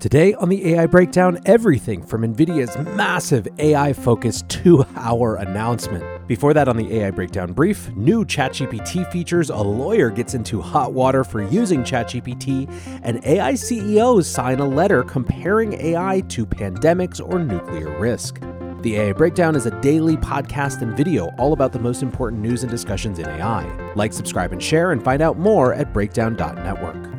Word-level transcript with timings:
Today 0.00 0.32
on 0.32 0.48
the 0.48 0.72
AI 0.72 0.86
Breakdown, 0.86 1.38
everything 1.44 2.02
from 2.02 2.22
NVIDIA's 2.22 2.74
massive 2.96 3.46
AI 3.58 3.92
focused 3.92 4.48
two 4.48 4.82
hour 4.96 5.34
announcement. 5.34 6.26
Before 6.26 6.54
that, 6.54 6.68
on 6.68 6.78
the 6.78 6.90
AI 6.96 7.10
Breakdown 7.10 7.52
brief, 7.52 7.90
new 7.94 8.24
ChatGPT 8.24 9.12
features, 9.12 9.50
a 9.50 9.58
lawyer 9.58 10.08
gets 10.08 10.32
into 10.32 10.62
hot 10.62 10.94
water 10.94 11.22
for 11.22 11.42
using 11.42 11.82
ChatGPT, 11.82 12.72
and 13.02 13.22
AI 13.26 13.54
CEOs 13.54 14.26
sign 14.26 14.60
a 14.60 14.66
letter 14.66 15.02
comparing 15.02 15.74
AI 15.74 16.22
to 16.28 16.46
pandemics 16.46 17.20
or 17.22 17.38
nuclear 17.38 18.00
risk. 18.00 18.40
The 18.80 18.96
AI 18.96 19.12
Breakdown 19.12 19.54
is 19.54 19.66
a 19.66 19.80
daily 19.82 20.16
podcast 20.16 20.80
and 20.80 20.96
video 20.96 21.26
all 21.36 21.52
about 21.52 21.72
the 21.72 21.78
most 21.78 22.02
important 22.02 22.40
news 22.40 22.62
and 22.62 22.70
discussions 22.70 23.18
in 23.18 23.28
AI. 23.28 23.92
Like, 23.96 24.14
subscribe, 24.14 24.52
and 24.52 24.62
share, 24.62 24.92
and 24.92 25.04
find 25.04 25.20
out 25.20 25.38
more 25.38 25.74
at 25.74 25.92
breakdown.network. 25.92 27.09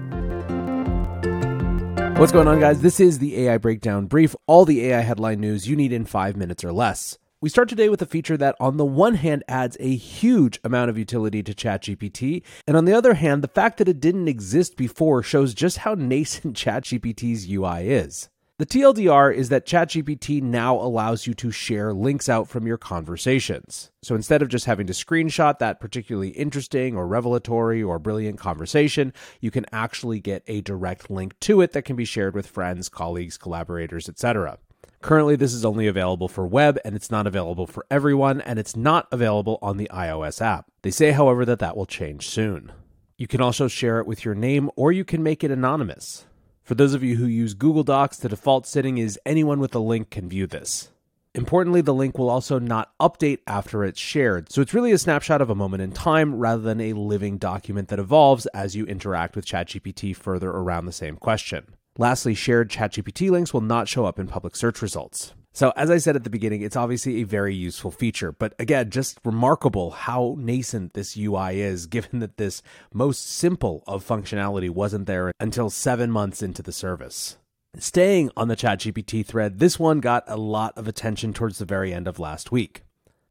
What's 2.21 2.31
going 2.31 2.47
on, 2.47 2.59
guys? 2.59 2.81
This 2.81 2.99
is 2.99 3.17
the 3.17 3.47
AI 3.47 3.57
Breakdown 3.57 4.05
Brief, 4.05 4.35
all 4.45 4.63
the 4.63 4.85
AI 4.85 4.99
headline 4.99 5.39
news 5.39 5.67
you 5.67 5.75
need 5.75 5.91
in 5.91 6.05
five 6.05 6.37
minutes 6.37 6.63
or 6.63 6.71
less. 6.71 7.17
We 7.41 7.49
start 7.49 7.67
today 7.67 7.89
with 7.89 7.99
a 8.03 8.05
feature 8.05 8.37
that, 8.37 8.55
on 8.59 8.77
the 8.77 8.85
one 8.85 9.15
hand, 9.15 9.43
adds 9.47 9.75
a 9.79 9.95
huge 9.95 10.59
amount 10.63 10.91
of 10.91 10.99
utility 10.99 11.41
to 11.41 11.55
ChatGPT, 11.55 12.43
and 12.67 12.77
on 12.77 12.85
the 12.85 12.93
other 12.93 13.15
hand, 13.15 13.43
the 13.43 13.47
fact 13.47 13.79
that 13.79 13.87
it 13.87 13.99
didn't 13.99 14.27
exist 14.27 14.77
before 14.77 15.23
shows 15.23 15.55
just 15.55 15.79
how 15.79 15.95
nascent 15.95 16.55
ChatGPT's 16.63 17.49
UI 17.49 17.89
is. 17.89 18.29
The 18.61 18.67
TLDR 18.67 19.33
is 19.33 19.49
that 19.49 19.65
ChatGPT 19.65 20.39
now 20.39 20.75
allows 20.75 21.25
you 21.25 21.33
to 21.33 21.49
share 21.49 21.93
links 21.93 22.29
out 22.29 22.47
from 22.47 22.67
your 22.67 22.77
conversations. 22.77 23.89
So 24.03 24.13
instead 24.13 24.43
of 24.43 24.49
just 24.49 24.67
having 24.67 24.85
to 24.85 24.93
screenshot 24.93 25.57
that 25.57 25.79
particularly 25.79 26.29
interesting 26.29 26.95
or 26.95 27.07
revelatory 27.07 27.81
or 27.81 27.97
brilliant 27.97 28.37
conversation, 28.37 29.13
you 29.39 29.49
can 29.49 29.65
actually 29.71 30.19
get 30.19 30.43
a 30.45 30.61
direct 30.61 31.09
link 31.09 31.39
to 31.39 31.61
it 31.61 31.71
that 31.71 31.85
can 31.85 31.95
be 31.95 32.05
shared 32.05 32.35
with 32.35 32.45
friends, 32.45 32.87
colleagues, 32.87 33.35
collaborators, 33.35 34.07
etc. 34.07 34.59
Currently, 35.01 35.37
this 35.37 35.55
is 35.55 35.65
only 35.65 35.87
available 35.87 36.27
for 36.27 36.45
web 36.45 36.77
and 36.85 36.95
it's 36.95 37.09
not 37.09 37.25
available 37.25 37.65
for 37.65 37.87
everyone, 37.89 38.41
and 38.41 38.59
it's 38.59 38.75
not 38.75 39.07
available 39.11 39.57
on 39.63 39.77
the 39.77 39.89
iOS 39.91 40.39
app. 40.39 40.67
They 40.83 40.91
say, 40.91 41.13
however, 41.13 41.45
that 41.45 41.57
that 41.57 41.75
will 41.75 41.87
change 41.87 42.29
soon. 42.29 42.71
You 43.17 43.25
can 43.25 43.41
also 43.41 43.67
share 43.67 43.97
it 43.99 44.05
with 44.05 44.23
your 44.23 44.35
name 44.35 44.69
or 44.75 44.91
you 44.91 45.03
can 45.03 45.23
make 45.23 45.43
it 45.43 45.49
anonymous. 45.49 46.27
For 46.63 46.75
those 46.75 46.93
of 46.93 47.03
you 47.03 47.17
who 47.17 47.25
use 47.25 47.53
Google 47.53 47.83
Docs, 47.83 48.17
the 48.17 48.29
default 48.29 48.67
setting 48.67 48.97
is 48.97 49.19
anyone 49.25 49.59
with 49.59 49.73
a 49.73 49.79
link 49.79 50.09
can 50.09 50.29
view 50.29 50.47
this. 50.47 50.89
Importantly, 51.33 51.81
the 51.81 51.93
link 51.93 52.17
will 52.17 52.29
also 52.29 52.59
not 52.59 52.91
update 52.99 53.39
after 53.47 53.83
it's 53.83 53.99
shared, 53.99 54.51
so 54.51 54.61
it's 54.61 54.73
really 54.73 54.91
a 54.91 54.97
snapshot 54.97 55.41
of 55.41 55.49
a 55.49 55.55
moment 55.55 55.81
in 55.81 55.91
time 55.91 56.35
rather 56.35 56.61
than 56.61 56.81
a 56.81 56.93
living 56.93 57.37
document 57.37 57.87
that 57.87 57.99
evolves 57.99 58.45
as 58.47 58.75
you 58.75 58.85
interact 58.85 59.35
with 59.35 59.45
ChatGPT 59.45 60.15
further 60.15 60.49
around 60.49 60.85
the 60.85 60.91
same 60.91 61.15
question. 61.15 61.73
Lastly, 61.97 62.35
shared 62.35 62.69
ChatGPT 62.69 63.31
links 63.31 63.53
will 63.53 63.61
not 63.61 63.87
show 63.87 64.05
up 64.05 64.19
in 64.19 64.27
public 64.27 64.55
search 64.55 64.81
results. 64.81 65.33
So, 65.53 65.73
as 65.75 65.91
I 65.91 65.97
said 65.97 66.15
at 66.15 66.23
the 66.23 66.29
beginning, 66.29 66.61
it's 66.61 66.77
obviously 66.77 67.17
a 67.17 67.25
very 67.25 67.53
useful 67.53 67.91
feature, 67.91 68.31
but 68.31 68.53
again, 68.57 68.89
just 68.89 69.19
remarkable 69.25 69.91
how 69.91 70.35
nascent 70.37 70.93
this 70.93 71.17
UI 71.17 71.59
is, 71.59 71.85
given 71.87 72.19
that 72.19 72.37
this 72.37 72.61
most 72.93 73.29
simple 73.29 73.83
of 73.85 74.07
functionality 74.07 74.69
wasn't 74.69 75.07
there 75.07 75.33
until 75.39 75.69
seven 75.69 76.09
months 76.09 76.41
into 76.41 76.61
the 76.61 76.71
service. 76.71 77.37
Staying 77.77 78.31
on 78.35 78.47
the 78.47 78.55
ChatGPT 78.55 79.25
thread, 79.25 79.59
this 79.59 79.79
one 79.79 79.99
got 79.99 80.23
a 80.27 80.37
lot 80.37 80.77
of 80.77 80.87
attention 80.87 81.33
towards 81.33 81.57
the 81.57 81.65
very 81.65 81.93
end 81.93 82.07
of 82.07 82.19
last 82.19 82.51
week. 82.51 82.83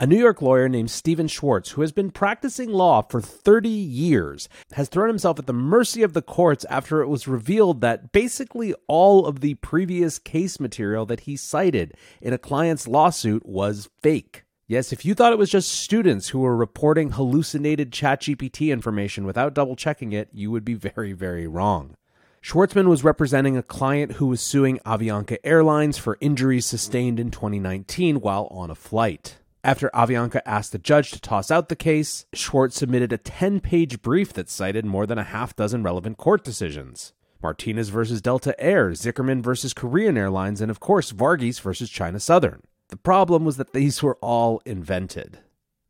A 0.02 0.06
New 0.06 0.18
York 0.18 0.40
lawyer 0.40 0.66
named 0.66 0.90
Stephen 0.90 1.28
Schwartz, 1.28 1.72
who 1.72 1.82
has 1.82 1.92
been 1.92 2.10
practicing 2.10 2.70
law 2.70 3.02
for 3.02 3.20
30 3.20 3.68
years, 3.68 4.48
has 4.72 4.88
thrown 4.88 5.08
himself 5.08 5.38
at 5.38 5.44
the 5.46 5.52
mercy 5.52 6.02
of 6.02 6.14
the 6.14 6.22
courts 6.22 6.64
after 6.70 7.02
it 7.02 7.08
was 7.08 7.28
revealed 7.28 7.82
that 7.82 8.10
basically 8.10 8.74
all 8.88 9.26
of 9.26 9.40
the 9.40 9.56
previous 9.56 10.18
case 10.18 10.58
material 10.58 11.04
that 11.04 11.20
he 11.20 11.36
cited 11.36 11.92
in 12.22 12.32
a 12.32 12.38
client's 12.38 12.88
lawsuit 12.88 13.44
was 13.44 13.90
fake. 14.00 14.44
Yes, 14.66 14.90
if 14.90 15.04
you 15.04 15.12
thought 15.12 15.34
it 15.34 15.38
was 15.38 15.50
just 15.50 15.68
students 15.70 16.30
who 16.30 16.38
were 16.38 16.56
reporting 16.56 17.10
hallucinated 17.10 17.90
ChatGPT 17.90 18.72
information 18.72 19.26
without 19.26 19.52
double 19.52 19.76
checking 19.76 20.14
it, 20.14 20.30
you 20.32 20.50
would 20.50 20.64
be 20.64 20.72
very, 20.72 21.12
very 21.12 21.46
wrong. 21.46 21.94
Schwartzman 22.42 22.88
was 22.88 23.04
representing 23.04 23.58
a 23.58 23.62
client 23.62 24.12
who 24.12 24.28
was 24.28 24.40
suing 24.40 24.78
Avianca 24.86 25.36
Airlines 25.44 25.98
for 25.98 26.16
injuries 26.22 26.64
sustained 26.64 27.20
in 27.20 27.30
2019 27.30 28.22
while 28.22 28.48
on 28.50 28.70
a 28.70 28.74
flight. 28.74 29.39
After 29.62 29.90
Avianca 29.92 30.40
asked 30.46 30.72
the 30.72 30.78
judge 30.78 31.10
to 31.10 31.20
toss 31.20 31.50
out 31.50 31.68
the 31.68 31.76
case, 31.76 32.24
Schwartz 32.32 32.76
submitted 32.76 33.12
a 33.12 33.18
10 33.18 33.60
page 33.60 34.00
brief 34.00 34.32
that 34.32 34.48
cited 34.48 34.86
more 34.86 35.04
than 35.06 35.18
a 35.18 35.24
half 35.24 35.54
dozen 35.54 35.82
relevant 35.82 36.16
court 36.16 36.44
decisions. 36.44 37.12
Martinez 37.42 37.90
versus 37.90 38.22
Delta 38.22 38.58
Air, 38.58 38.92
Zicherman 38.92 39.42
versus 39.42 39.74
Korean 39.74 40.16
Airlines, 40.16 40.62
and 40.62 40.70
of 40.70 40.80
course, 40.80 41.12
Varghese 41.12 41.60
versus 41.60 41.90
China 41.90 42.18
Southern. 42.18 42.62
The 42.88 42.96
problem 42.96 43.44
was 43.44 43.58
that 43.58 43.74
these 43.74 44.02
were 44.02 44.16
all 44.22 44.62
invented. 44.64 45.40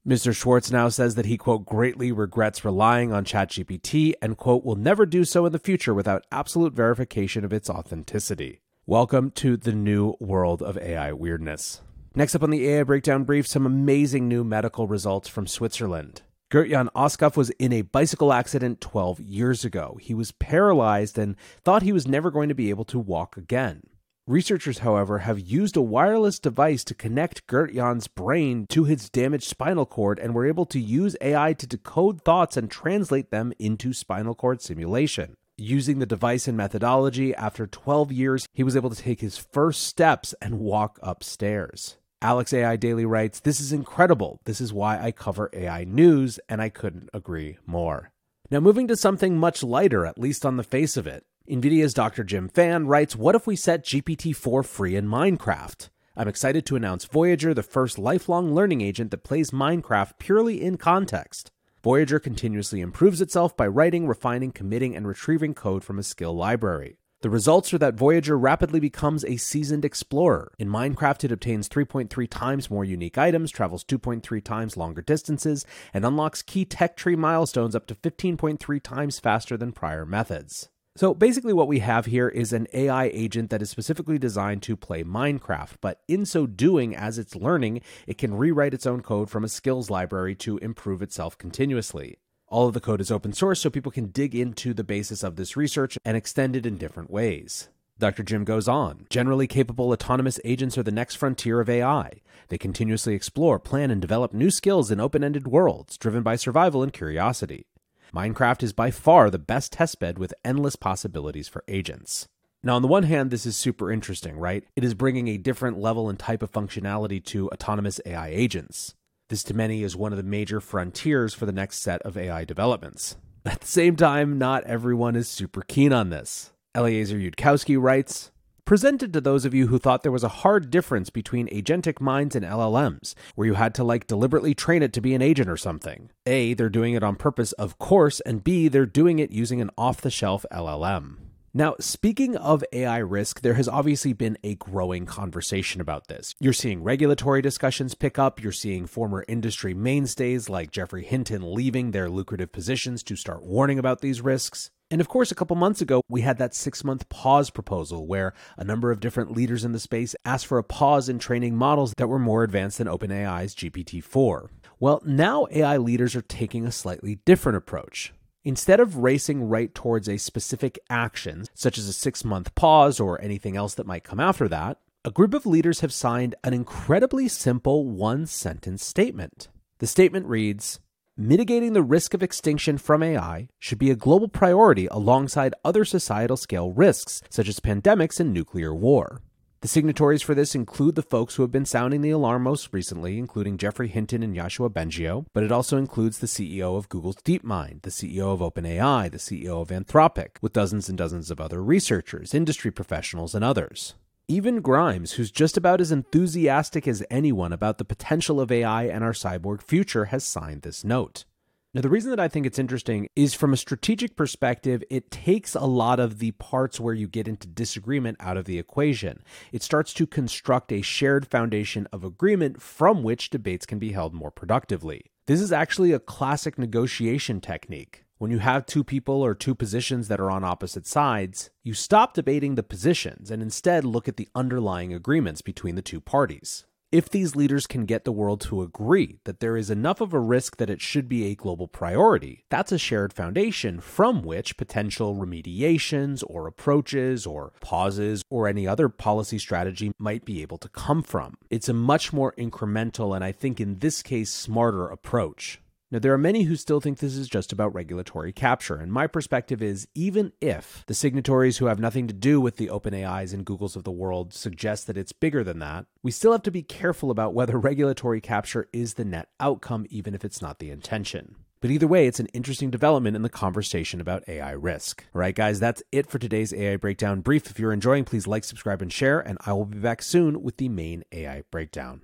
Mr. 0.06 0.34
Schwartz 0.34 0.72
now 0.72 0.88
says 0.88 1.14
that 1.14 1.26
he, 1.26 1.36
quote, 1.36 1.64
greatly 1.64 2.10
regrets 2.10 2.64
relying 2.64 3.12
on 3.12 3.24
ChatGPT 3.24 4.14
and, 4.20 4.36
quote, 4.36 4.64
will 4.64 4.76
never 4.76 5.06
do 5.06 5.24
so 5.24 5.46
in 5.46 5.52
the 5.52 5.58
future 5.60 5.94
without 5.94 6.26
absolute 6.32 6.72
verification 6.72 7.44
of 7.44 7.52
its 7.52 7.70
authenticity. 7.70 8.62
Welcome 8.86 9.30
to 9.32 9.56
the 9.56 9.72
new 9.72 10.16
world 10.18 10.60
of 10.60 10.76
AI 10.78 11.12
weirdness. 11.12 11.82
Next 12.12 12.34
up 12.34 12.42
on 12.42 12.50
the 12.50 12.68
AI 12.68 12.82
Breakdown 12.82 13.22
Brief, 13.22 13.46
some 13.46 13.64
amazing 13.64 14.26
new 14.26 14.42
medical 14.42 14.88
results 14.88 15.28
from 15.28 15.46
Switzerland. 15.46 16.22
Gert-Jan 16.50 16.88
Oskopf 16.88 17.36
was 17.36 17.50
in 17.50 17.72
a 17.72 17.82
bicycle 17.82 18.32
accident 18.32 18.80
12 18.80 19.20
years 19.20 19.64
ago. 19.64 19.96
He 20.00 20.12
was 20.12 20.32
paralyzed 20.32 21.16
and 21.16 21.36
thought 21.64 21.84
he 21.84 21.92
was 21.92 22.08
never 22.08 22.32
going 22.32 22.48
to 22.48 22.54
be 22.54 22.68
able 22.68 22.84
to 22.86 22.98
walk 22.98 23.36
again. 23.36 23.82
Researchers, 24.26 24.78
however, 24.78 25.18
have 25.18 25.38
used 25.38 25.76
a 25.76 25.82
wireless 25.82 26.40
device 26.40 26.82
to 26.82 26.96
connect 26.96 27.46
Gert-Jan's 27.46 28.08
brain 28.08 28.66
to 28.70 28.82
his 28.82 29.08
damaged 29.08 29.46
spinal 29.46 29.86
cord 29.86 30.18
and 30.18 30.34
were 30.34 30.48
able 30.48 30.66
to 30.66 30.80
use 30.80 31.16
AI 31.20 31.52
to 31.52 31.66
decode 31.66 32.22
thoughts 32.22 32.56
and 32.56 32.68
translate 32.68 33.30
them 33.30 33.52
into 33.60 33.92
spinal 33.92 34.34
cord 34.34 34.60
simulation. 34.60 35.36
Using 35.56 36.00
the 36.00 36.06
device 36.06 36.48
and 36.48 36.56
methodology, 36.56 37.36
after 37.36 37.68
12 37.68 38.10
years, 38.10 38.48
he 38.52 38.64
was 38.64 38.74
able 38.74 38.90
to 38.90 39.00
take 39.00 39.20
his 39.20 39.38
first 39.38 39.84
steps 39.84 40.34
and 40.42 40.58
walk 40.58 40.98
upstairs. 41.02 41.98
Alex 42.22 42.52
AI 42.52 42.76
Daily 42.76 43.06
writes, 43.06 43.40
This 43.40 43.60
is 43.60 43.72
incredible. 43.72 44.40
This 44.44 44.60
is 44.60 44.74
why 44.74 45.00
I 45.00 45.10
cover 45.10 45.48
AI 45.54 45.84
news, 45.84 46.38
and 46.50 46.60
I 46.60 46.68
couldn't 46.68 47.08
agree 47.14 47.56
more. 47.66 48.10
Now, 48.50 48.60
moving 48.60 48.86
to 48.88 48.96
something 48.96 49.38
much 49.38 49.62
lighter, 49.62 50.04
at 50.04 50.18
least 50.18 50.44
on 50.44 50.58
the 50.58 50.62
face 50.62 50.98
of 50.98 51.06
it. 51.06 51.24
NVIDIA's 51.48 51.94
Dr. 51.94 52.22
Jim 52.22 52.50
Fan 52.50 52.86
writes, 52.86 53.16
What 53.16 53.34
if 53.34 53.46
we 53.46 53.56
set 53.56 53.86
GPT 53.86 54.36
4 54.36 54.62
free 54.62 54.96
in 54.96 55.06
Minecraft? 55.06 55.88
I'm 56.14 56.28
excited 56.28 56.66
to 56.66 56.76
announce 56.76 57.06
Voyager, 57.06 57.54
the 57.54 57.62
first 57.62 57.98
lifelong 57.98 58.54
learning 58.54 58.82
agent 58.82 59.10
that 59.12 59.24
plays 59.24 59.50
Minecraft 59.50 60.18
purely 60.18 60.60
in 60.60 60.76
context. 60.76 61.50
Voyager 61.82 62.18
continuously 62.18 62.82
improves 62.82 63.22
itself 63.22 63.56
by 63.56 63.66
writing, 63.66 64.06
refining, 64.06 64.52
committing, 64.52 64.94
and 64.94 65.08
retrieving 65.08 65.54
code 65.54 65.82
from 65.82 65.98
a 65.98 66.02
skill 66.02 66.34
library. 66.34 66.98
The 67.22 67.28
results 67.28 67.74
are 67.74 67.78
that 67.78 67.96
Voyager 67.96 68.38
rapidly 68.38 68.80
becomes 68.80 69.26
a 69.26 69.36
seasoned 69.36 69.84
explorer. 69.84 70.54
In 70.58 70.70
Minecraft, 70.70 71.24
it 71.24 71.32
obtains 71.32 71.68
3.3 71.68 72.26
times 72.30 72.70
more 72.70 72.82
unique 72.82 73.18
items, 73.18 73.50
travels 73.50 73.84
2.3 73.84 74.42
times 74.42 74.78
longer 74.78 75.02
distances, 75.02 75.66
and 75.92 76.06
unlocks 76.06 76.40
key 76.40 76.64
tech 76.64 76.96
tree 76.96 77.16
milestones 77.16 77.76
up 77.76 77.86
to 77.88 77.94
15.3 77.94 78.82
times 78.82 79.18
faster 79.18 79.58
than 79.58 79.70
prior 79.70 80.06
methods. 80.06 80.70
So 80.96 81.12
basically, 81.12 81.52
what 81.52 81.68
we 81.68 81.80
have 81.80 82.06
here 82.06 82.28
is 82.30 82.54
an 82.54 82.66
AI 82.72 83.10
agent 83.12 83.50
that 83.50 83.60
is 83.60 83.68
specifically 83.68 84.18
designed 84.18 84.62
to 84.62 84.74
play 84.74 85.04
Minecraft, 85.04 85.74
but 85.82 86.00
in 86.08 86.24
so 86.24 86.46
doing, 86.46 86.96
as 86.96 87.18
it's 87.18 87.36
learning, 87.36 87.82
it 88.06 88.16
can 88.16 88.32
rewrite 88.32 88.72
its 88.72 88.86
own 88.86 89.02
code 89.02 89.28
from 89.28 89.44
a 89.44 89.48
skills 89.48 89.90
library 89.90 90.34
to 90.36 90.56
improve 90.58 91.02
itself 91.02 91.36
continuously. 91.36 92.16
All 92.50 92.66
of 92.66 92.74
the 92.74 92.80
code 92.80 93.00
is 93.00 93.12
open 93.12 93.32
source, 93.32 93.60
so 93.60 93.70
people 93.70 93.92
can 93.92 94.06
dig 94.06 94.34
into 94.34 94.74
the 94.74 94.82
basis 94.82 95.22
of 95.22 95.36
this 95.36 95.56
research 95.56 95.96
and 96.04 96.16
extend 96.16 96.56
it 96.56 96.66
in 96.66 96.78
different 96.78 97.08
ways. 97.08 97.68
Dr. 97.96 98.24
Jim 98.24 98.42
goes 98.42 98.66
on 98.66 99.06
Generally 99.08 99.46
capable 99.46 99.92
autonomous 99.92 100.40
agents 100.44 100.76
are 100.76 100.82
the 100.82 100.90
next 100.90 101.14
frontier 101.14 101.60
of 101.60 101.70
AI. 101.70 102.20
They 102.48 102.58
continuously 102.58 103.14
explore, 103.14 103.60
plan, 103.60 103.92
and 103.92 104.00
develop 104.00 104.34
new 104.34 104.50
skills 104.50 104.90
in 104.90 104.98
open 104.98 105.22
ended 105.22 105.46
worlds, 105.46 105.96
driven 105.96 106.24
by 106.24 106.34
survival 106.34 106.82
and 106.82 106.92
curiosity. 106.92 107.66
Minecraft 108.12 108.64
is 108.64 108.72
by 108.72 108.90
far 108.90 109.30
the 109.30 109.38
best 109.38 109.74
testbed 109.74 110.18
with 110.18 110.34
endless 110.44 110.74
possibilities 110.74 111.46
for 111.46 111.62
agents. 111.68 112.26
Now, 112.64 112.74
on 112.74 112.82
the 112.82 112.88
one 112.88 113.04
hand, 113.04 113.30
this 113.30 113.46
is 113.46 113.56
super 113.56 113.92
interesting, 113.92 114.36
right? 114.36 114.64
It 114.74 114.82
is 114.82 114.94
bringing 114.94 115.28
a 115.28 115.38
different 115.38 115.78
level 115.78 116.08
and 116.08 116.18
type 116.18 116.42
of 116.42 116.50
functionality 116.50 117.24
to 117.26 117.48
autonomous 117.50 118.00
AI 118.04 118.28
agents. 118.28 118.96
This 119.30 119.44
to 119.44 119.54
many 119.54 119.84
is 119.84 119.94
one 119.94 120.12
of 120.12 120.16
the 120.16 120.24
major 120.24 120.60
frontiers 120.60 121.34
for 121.34 121.46
the 121.46 121.52
next 121.52 121.78
set 121.78 122.02
of 122.02 122.18
AI 122.18 122.44
developments. 122.44 123.16
At 123.46 123.60
the 123.60 123.66
same 123.68 123.94
time, 123.94 124.38
not 124.38 124.64
everyone 124.64 125.14
is 125.14 125.28
super 125.28 125.62
keen 125.62 125.92
on 125.92 126.10
this. 126.10 126.50
Eliezer 126.76 127.16
Yudkowsky 127.16 127.80
writes, 127.80 128.32
Presented 128.64 129.12
to 129.12 129.20
those 129.20 129.44
of 129.44 129.54
you 129.54 129.68
who 129.68 129.78
thought 129.78 130.02
there 130.02 130.10
was 130.10 130.24
a 130.24 130.40
hard 130.42 130.68
difference 130.68 131.10
between 131.10 131.46
agentic 131.50 132.00
minds 132.00 132.34
and 132.34 132.44
LLMs, 132.44 133.14
where 133.36 133.46
you 133.46 133.54
had 133.54 133.72
to 133.76 133.84
like 133.84 134.08
deliberately 134.08 134.52
train 134.52 134.82
it 134.82 134.92
to 134.94 135.00
be 135.00 135.14
an 135.14 135.22
agent 135.22 135.48
or 135.48 135.56
something. 135.56 136.10
A, 136.26 136.54
they're 136.54 136.68
doing 136.68 136.94
it 136.94 137.04
on 137.04 137.14
purpose, 137.14 137.52
of 137.52 137.78
course, 137.78 138.18
and 138.22 138.42
B, 138.42 138.66
they're 138.66 138.84
doing 138.84 139.20
it 139.20 139.30
using 139.30 139.60
an 139.60 139.70
off 139.78 140.00
the 140.00 140.10
shelf 140.10 140.44
LLM. 140.50 141.29
Now, 141.52 141.74
speaking 141.80 142.36
of 142.36 142.62
AI 142.72 142.98
risk, 142.98 143.40
there 143.40 143.54
has 143.54 143.66
obviously 143.66 144.12
been 144.12 144.38
a 144.44 144.54
growing 144.54 145.04
conversation 145.04 145.80
about 145.80 146.06
this. 146.06 146.32
You're 146.38 146.52
seeing 146.52 146.84
regulatory 146.84 147.42
discussions 147.42 147.96
pick 147.96 148.20
up, 148.20 148.40
you're 148.40 148.52
seeing 148.52 148.86
former 148.86 149.24
industry 149.26 149.74
mainstays 149.74 150.48
like 150.48 150.70
Geoffrey 150.70 151.02
Hinton 151.02 151.52
leaving 151.52 151.90
their 151.90 152.08
lucrative 152.08 152.52
positions 152.52 153.02
to 153.02 153.16
start 153.16 153.42
warning 153.42 153.80
about 153.80 154.00
these 154.00 154.20
risks. 154.20 154.70
And 154.92 155.00
of 155.00 155.08
course, 155.08 155.32
a 155.32 155.34
couple 155.34 155.56
months 155.56 155.80
ago, 155.80 156.02
we 156.08 156.20
had 156.20 156.38
that 156.38 156.54
six 156.54 156.84
month 156.84 157.08
pause 157.08 157.50
proposal 157.50 158.06
where 158.06 158.32
a 158.56 158.62
number 158.62 158.92
of 158.92 159.00
different 159.00 159.32
leaders 159.32 159.64
in 159.64 159.72
the 159.72 159.80
space 159.80 160.14
asked 160.24 160.46
for 160.46 160.58
a 160.58 160.64
pause 160.64 161.08
in 161.08 161.18
training 161.18 161.56
models 161.56 161.94
that 161.96 162.06
were 162.06 162.20
more 162.20 162.44
advanced 162.44 162.78
than 162.78 162.86
OpenAI's 162.86 163.56
GPT 163.56 164.04
4. 164.04 164.52
Well, 164.78 165.02
now 165.04 165.48
AI 165.50 165.78
leaders 165.78 166.14
are 166.14 166.22
taking 166.22 166.64
a 166.64 166.70
slightly 166.70 167.16
different 167.24 167.58
approach. 167.58 168.12
Instead 168.42 168.80
of 168.80 168.96
racing 168.96 169.42
right 169.42 169.74
towards 169.74 170.08
a 170.08 170.16
specific 170.16 170.78
action, 170.88 171.44
such 171.52 171.76
as 171.76 171.86
a 171.86 171.92
six 171.92 172.24
month 172.24 172.54
pause 172.54 172.98
or 172.98 173.20
anything 173.20 173.54
else 173.54 173.74
that 173.74 173.86
might 173.86 174.02
come 174.02 174.18
after 174.18 174.48
that, 174.48 174.78
a 175.04 175.10
group 175.10 175.34
of 175.34 175.44
leaders 175.44 175.80
have 175.80 175.92
signed 175.92 176.34
an 176.42 176.54
incredibly 176.54 177.28
simple 177.28 177.86
one 177.86 178.26
sentence 178.26 178.82
statement. 178.84 179.48
The 179.78 179.86
statement 179.86 180.26
reads 180.26 180.80
Mitigating 181.18 181.74
the 181.74 181.82
risk 181.82 182.14
of 182.14 182.22
extinction 182.22 182.78
from 182.78 183.02
AI 183.02 183.48
should 183.58 183.78
be 183.78 183.90
a 183.90 183.96
global 183.96 184.28
priority 184.28 184.86
alongside 184.90 185.54
other 185.62 185.84
societal 185.84 186.38
scale 186.38 186.72
risks, 186.72 187.20
such 187.28 187.46
as 187.46 187.60
pandemics 187.60 188.20
and 188.20 188.32
nuclear 188.32 188.74
war. 188.74 189.20
The 189.62 189.68
signatories 189.68 190.22
for 190.22 190.34
this 190.34 190.54
include 190.54 190.94
the 190.94 191.02
folks 191.02 191.34
who 191.34 191.42
have 191.42 191.52
been 191.52 191.66
sounding 191.66 192.00
the 192.00 192.08
alarm 192.08 192.44
most 192.44 192.70
recently, 192.72 193.18
including 193.18 193.58
Geoffrey 193.58 193.88
Hinton 193.88 194.22
and 194.22 194.34
Yoshua 194.34 194.70
Bengio, 194.70 195.26
but 195.34 195.42
it 195.44 195.52
also 195.52 195.76
includes 195.76 196.18
the 196.18 196.26
CEO 196.26 196.78
of 196.78 196.88
Google's 196.88 197.16
DeepMind, 197.16 197.82
the 197.82 197.90
CEO 197.90 198.32
of 198.32 198.40
OpenAI, 198.40 199.10
the 199.10 199.18
CEO 199.18 199.60
of 199.60 199.68
Anthropic, 199.68 200.38
with 200.40 200.54
dozens 200.54 200.88
and 200.88 200.96
dozens 200.96 201.30
of 201.30 201.42
other 201.42 201.62
researchers, 201.62 202.32
industry 202.32 202.70
professionals, 202.70 203.34
and 203.34 203.44
others. 203.44 203.96
Even 204.28 204.62
Grimes, 204.62 205.12
who's 205.12 205.30
just 205.30 205.58
about 205.58 205.82
as 205.82 205.92
enthusiastic 205.92 206.88
as 206.88 207.04
anyone 207.10 207.52
about 207.52 207.76
the 207.76 207.84
potential 207.84 208.40
of 208.40 208.50
AI 208.50 208.84
and 208.84 209.04
our 209.04 209.12
cyborg 209.12 209.60
future, 209.60 210.06
has 210.06 210.24
signed 210.24 210.62
this 210.62 210.84
note. 210.84 211.26
Now, 211.72 211.82
the 211.82 211.88
reason 211.88 212.10
that 212.10 212.18
I 212.18 212.26
think 212.26 212.46
it's 212.46 212.58
interesting 212.58 213.06
is 213.14 213.32
from 213.32 213.52
a 213.52 213.56
strategic 213.56 214.16
perspective, 214.16 214.82
it 214.90 215.12
takes 215.12 215.54
a 215.54 215.60
lot 215.60 216.00
of 216.00 216.18
the 216.18 216.32
parts 216.32 216.80
where 216.80 216.94
you 216.94 217.06
get 217.06 217.28
into 217.28 217.46
disagreement 217.46 218.16
out 218.18 218.36
of 218.36 218.44
the 218.44 218.58
equation. 218.58 219.22
It 219.52 219.62
starts 219.62 219.94
to 219.94 220.06
construct 220.08 220.72
a 220.72 220.82
shared 220.82 221.28
foundation 221.28 221.86
of 221.92 222.02
agreement 222.02 222.60
from 222.60 223.04
which 223.04 223.30
debates 223.30 223.66
can 223.66 223.78
be 223.78 223.92
held 223.92 224.12
more 224.12 224.32
productively. 224.32 225.12
This 225.26 225.40
is 225.40 225.52
actually 225.52 225.92
a 225.92 226.00
classic 226.00 226.58
negotiation 226.58 227.40
technique. 227.40 228.04
When 228.18 228.32
you 228.32 228.40
have 228.40 228.66
two 228.66 228.82
people 228.82 229.22
or 229.22 229.36
two 229.36 229.54
positions 229.54 230.08
that 230.08 230.18
are 230.18 230.30
on 230.30 230.42
opposite 230.42 230.88
sides, 230.88 231.50
you 231.62 231.74
stop 231.74 232.14
debating 232.14 232.56
the 232.56 232.64
positions 232.64 233.30
and 233.30 233.40
instead 233.40 233.84
look 233.84 234.08
at 234.08 234.16
the 234.16 234.28
underlying 234.34 234.92
agreements 234.92 235.40
between 235.40 235.76
the 235.76 235.82
two 235.82 236.00
parties. 236.00 236.64
If 236.92 237.08
these 237.08 237.36
leaders 237.36 237.68
can 237.68 237.84
get 237.84 238.04
the 238.04 238.10
world 238.10 238.40
to 238.42 238.62
agree 238.62 239.20
that 239.22 239.38
there 239.38 239.56
is 239.56 239.70
enough 239.70 240.00
of 240.00 240.12
a 240.12 240.18
risk 240.18 240.56
that 240.56 240.68
it 240.68 240.80
should 240.80 241.08
be 241.08 241.26
a 241.26 241.36
global 241.36 241.68
priority, 241.68 242.44
that's 242.48 242.72
a 242.72 242.78
shared 242.78 243.12
foundation 243.12 243.78
from 243.78 244.22
which 244.22 244.56
potential 244.56 245.14
remediations 245.14 246.24
or 246.26 246.48
approaches 246.48 247.26
or 247.26 247.52
pauses 247.60 248.24
or 248.28 248.48
any 248.48 248.66
other 248.66 248.88
policy 248.88 249.38
strategy 249.38 249.92
might 249.98 250.24
be 250.24 250.42
able 250.42 250.58
to 250.58 250.68
come 250.68 251.04
from. 251.04 251.36
It's 251.48 251.68
a 251.68 251.72
much 251.72 252.12
more 252.12 252.32
incremental 252.36 253.14
and 253.14 253.22
I 253.22 253.30
think 253.30 253.60
in 253.60 253.78
this 253.78 254.02
case 254.02 254.32
smarter 254.32 254.88
approach. 254.88 255.60
Now, 255.92 255.98
there 255.98 256.12
are 256.12 256.18
many 256.18 256.44
who 256.44 256.54
still 256.54 256.80
think 256.80 256.98
this 256.98 257.16
is 257.16 257.28
just 257.28 257.52
about 257.52 257.74
regulatory 257.74 258.32
capture, 258.32 258.76
and 258.76 258.92
my 258.92 259.08
perspective 259.08 259.60
is 259.60 259.88
even 259.92 260.32
if 260.40 260.84
the 260.86 260.94
signatories 260.94 261.58
who 261.58 261.66
have 261.66 261.80
nothing 261.80 262.06
to 262.06 262.14
do 262.14 262.40
with 262.40 262.58
the 262.58 262.68
OpenAIs 262.68 263.34
and 263.34 263.44
Googles 263.44 263.74
of 263.74 263.82
the 263.82 263.90
world 263.90 264.32
suggest 264.32 264.86
that 264.86 264.96
it's 264.96 265.12
bigger 265.12 265.42
than 265.42 265.58
that, 265.58 265.86
we 266.00 266.12
still 266.12 266.30
have 266.30 266.44
to 266.44 266.52
be 266.52 266.62
careful 266.62 267.10
about 267.10 267.34
whether 267.34 267.58
regulatory 267.58 268.20
capture 268.20 268.68
is 268.72 268.94
the 268.94 269.04
net 269.04 269.30
outcome, 269.40 269.84
even 269.90 270.14
if 270.14 270.24
it's 270.24 270.40
not 270.40 270.60
the 270.60 270.70
intention. 270.70 271.34
But 271.60 271.72
either 271.72 271.88
way, 271.88 272.06
it's 272.06 272.20
an 272.20 272.28
interesting 272.28 272.70
development 272.70 273.16
in 273.16 273.22
the 273.22 273.28
conversation 273.28 274.00
about 274.00 274.26
AI 274.28 274.52
risk. 274.52 275.04
All 275.12 275.20
right, 275.20 275.34
guys, 275.34 275.58
that's 275.58 275.82
it 275.90 276.08
for 276.08 276.20
today's 276.20 276.54
AI 276.54 276.76
Breakdown 276.76 277.20
brief. 277.20 277.50
If 277.50 277.58
you're 277.58 277.72
enjoying, 277.72 278.04
please 278.04 278.28
like, 278.28 278.44
subscribe, 278.44 278.80
and 278.80 278.92
share, 278.92 279.18
and 279.18 279.38
I 279.44 279.52
will 279.54 279.66
be 279.66 279.78
back 279.78 280.02
soon 280.02 280.42
with 280.42 280.56
the 280.56 280.68
main 280.68 281.02
AI 281.10 281.42
Breakdown. 281.50 282.02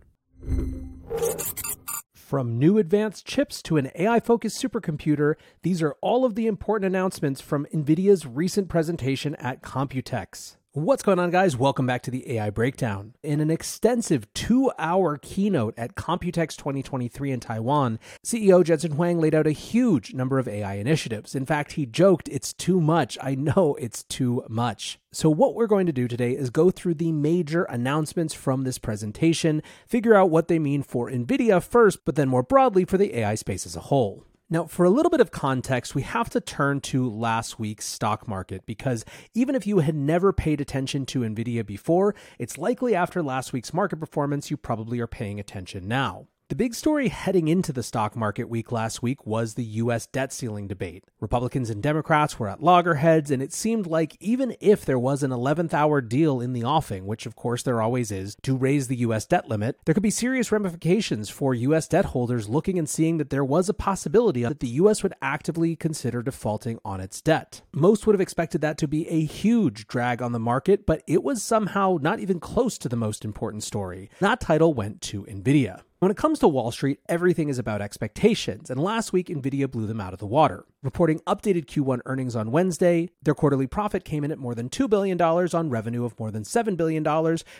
From 2.26 2.58
new 2.58 2.76
advanced 2.76 3.24
chips 3.24 3.62
to 3.62 3.76
an 3.76 3.92
AI 3.94 4.18
focused 4.18 4.60
supercomputer, 4.60 5.34
these 5.62 5.80
are 5.80 5.94
all 6.00 6.24
of 6.24 6.34
the 6.34 6.48
important 6.48 6.92
announcements 6.92 7.40
from 7.40 7.68
NVIDIA's 7.72 8.26
recent 8.26 8.68
presentation 8.68 9.36
at 9.36 9.62
Computex. 9.62 10.56
What's 10.76 11.02
going 11.02 11.18
on, 11.18 11.30
guys? 11.30 11.56
Welcome 11.56 11.86
back 11.86 12.02
to 12.02 12.10
the 12.10 12.32
AI 12.32 12.50
Breakdown. 12.50 13.14
In 13.22 13.40
an 13.40 13.50
extensive 13.50 14.30
two 14.34 14.70
hour 14.78 15.16
keynote 15.16 15.72
at 15.78 15.94
Computex 15.94 16.54
2023 16.54 17.32
in 17.32 17.40
Taiwan, 17.40 17.98
CEO 18.22 18.62
Jensen 18.62 18.92
Huang 18.92 19.18
laid 19.18 19.34
out 19.34 19.46
a 19.46 19.52
huge 19.52 20.12
number 20.12 20.38
of 20.38 20.46
AI 20.46 20.74
initiatives. 20.74 21.34
In 21.34 21.46
fact, 21.46 21.72
he 21.72 21.86
joked, 21.86 22.28
It's 22.28 22.52
too 22.52 22.78
much. 22.78 23.16
I 23.22 23.34
know 23.34 23.74
it's 23.80 24.02
too 24.02 24.44
much. 24.50 24.98
So, 25.12 25.30
what 25.30 25.54
we're 25.54 25.66
going 25.66 25.86
to 25.86 25.94
do 25.94 26.06
today 26.08 26.32
is 26.32 26.50
go 26.50 26.70
through 26.70 26.96
the 26.96 27.10
major 27.10 27.64
announcements 27.64 28.34
from 28.34 28.64
this 28.64 28.76
presentation, 28.76 29.62
figure 29.88 30.14
out 30.14 30.28
what 30.28 30.48
they 30.48 30.58
mean 30.58 30.82
for 30.82 31.10
NVIDIA 31.10 31.62
first, 31.62 32.04
but 32.04 32.16
then 32.16 32.28
more 32.28 32.42
broadly 32.42 32.84
for 32.84 32.98
the 32.98 33.16
AI 33.16 33.34
space 33.36 33.64
as 33.64 33.76
a 33.76 33.88
whole. 33.88 34.26
Now, 34.48 34.66
for 34.66 34.84
a 34.84 34.90
little 34.90 35.10
bit 35.10 35.20
of 35.20 35.32
context, 35.32 35.96
we 35.96 36.02
have 36.02 36.30
to 36.30 36.40
turn 36.40 36.80
to 36.82 37.10
last 37.10 37.58
week's 37.58 37.84
stock 37.84 38.28
market 38.28 38.64
because 38.64 39.04
even 39.34 39.56
if 39.56 39.66
you 39.66 39.80
had 39.80 39.96
never 39.96 40.32
paid 40.32 40.60
attention 40.60 41.04
to 41.06 41.20
NVIDIA 41.20 41.66
before, 41.66 42.14
it's 42.38 42.56
likely 42.56 42.94
after 42.94 43.24
last 43.24 43.52
week's 43.52 43.74
market 43.74 43.98
performance 43.98 44.48
you 44.48 44.56
probably 44.56 45.00
are 45.00 45.08
paying 45.08 45.40
attention 45.40 45.88
now. 45.88 46.28
The 46.48 46.54
big 46.54 46.76
story 46.76 47.08
heading 47.08 47.48
into 47.48 47.72
the 47.72 47.82
stock 47.82 48.14
market 48.14 48.48
week 48.48 48.70
last 48.70 49.02
week 49.02 49.26
was 49.26 49.54
the 49.54 49.64
US 49.64 50.06
debt 50.06 50.32
ceiling 50.32 50.68
debate. 50.68 51.02
Republicans 51.18 51.70
and 51.70 51.82
Democrats 51.82 52.38
were 52.38 52.48
at 52.48 52.62
loggerheads, 52.62 53.32
and 53.32 53.42
it 53.42 53.52
seemed 53.52 53.84
like 53.84 54.16
even 54.20 54.54
if 54.60 54.84
there 54.84 54.98
was 54.98 55.24
an 55.24 55.32
11th 55.32 55.74
hour 55.74 56.00
deal 56.00 56.40
in 56.40 56.52
the 56.52 56.62
offing, 56.62 57.04
which 57.04 57.26
of 57.26 57.34
course 57.34 57.64
there 57.64 57.82
always 57.82 58.12
is, 58.12 58.36
to 58.42 58.56
raise 58.56 58.86
the 58.86 58.98
US 58.98 59.26
debt 59.26 59.48
limit, 59.48 59.80
there 59.86 59.92
could 59.92 60.04
be 60.04 60.10
serious 60.10 60.52
ramifications 60.52 61.28
for 61.28 61.52
US 61.52 61.88
debt 61.88 62.04
holders 62.04 62.48
looking 62.48 62.78
and 62.78 62.88
seeing 62.88 63.16
that 63.16 63.30
there 63.30 63.44
was 63.44 63.68
a 63.68 63.74
possibility 63.74 64.44
that 64.44 64.60
the 64.60 64.68
US 64.68 65.02
would 65.02 65.14
actively 65.20 65.74
consider 65.74 66.22
defaulting 66.22 66.78
on 66.84 67.00
its 67.00 67.20
debt. 67.20 67.62
Most 67.72 68.06
would 68.06 68.14
have 68.14 68.20
expected 68.20 68.60
that 68.60 68.78
to 68.78 68.86
be 68.86 69.08
a 69.08 69.24
huge 69.24 69.88
drag 69.88 70.22
on 70.22 70.30
the 70.30 70.38
market, 70.38 70.86
but 70.86 71.02
it 71.08 71.24
was 71.24 71.42
somehow 71.42 71.98
not 72.00 72.20
even 72.20 72.38
close 72.38 72.78
to 72.78 72.88
the 72.88 72.94
most 72.94 73.24
important 73.24 73.64
story. 73.64 74.10
That 74.20 74.40
title 74.40 74.72
went 74.72 75.00
to 75.00 75.24
Nvidia. 75.24 75.80
When 75.98 76.10
it 76.10 76.16
comes 76.18 76.40
to 76.40 76.48
Wall 76.48 76.70
Street, 76.72 77.00
everything 77.08 77.48
is 77.48 77.58
about 77.58 77.80
expectations, 77.80 78.68
and 78.68 78.78
last 78.78 79.14
week 79.14 79.28
Nvidia 79.28 79.70
blew 79.70 79.86
them 79.86 79.98
out 79.98 80.12
of 80.12 80.18
the 80.18 80.26
water. 80.26 80.66
Reporting 80.82 81.20
updated 81.20 81.64
Q1 81.64 82.00
earnings 82.04 82.36
on 82.36 82.50
Wednesday, 82.50 83.08
their 83.22 83.34
quarterly 83.34 83.66
profit 83.66 84.04
came 84.04 84.22
in 84.22 84.30
at 84.30 84.38
more 84.38 84.54
than 84.54 84.68
$2 84.68 84.90
billion 84.90 85.20
on 85.20 85.70
revenue 85.70 86.04
of 86.04 86.16
more 86.20 86.30
than 86.30 86.42
$7 86.42 86.76
billion, 86.76 87.02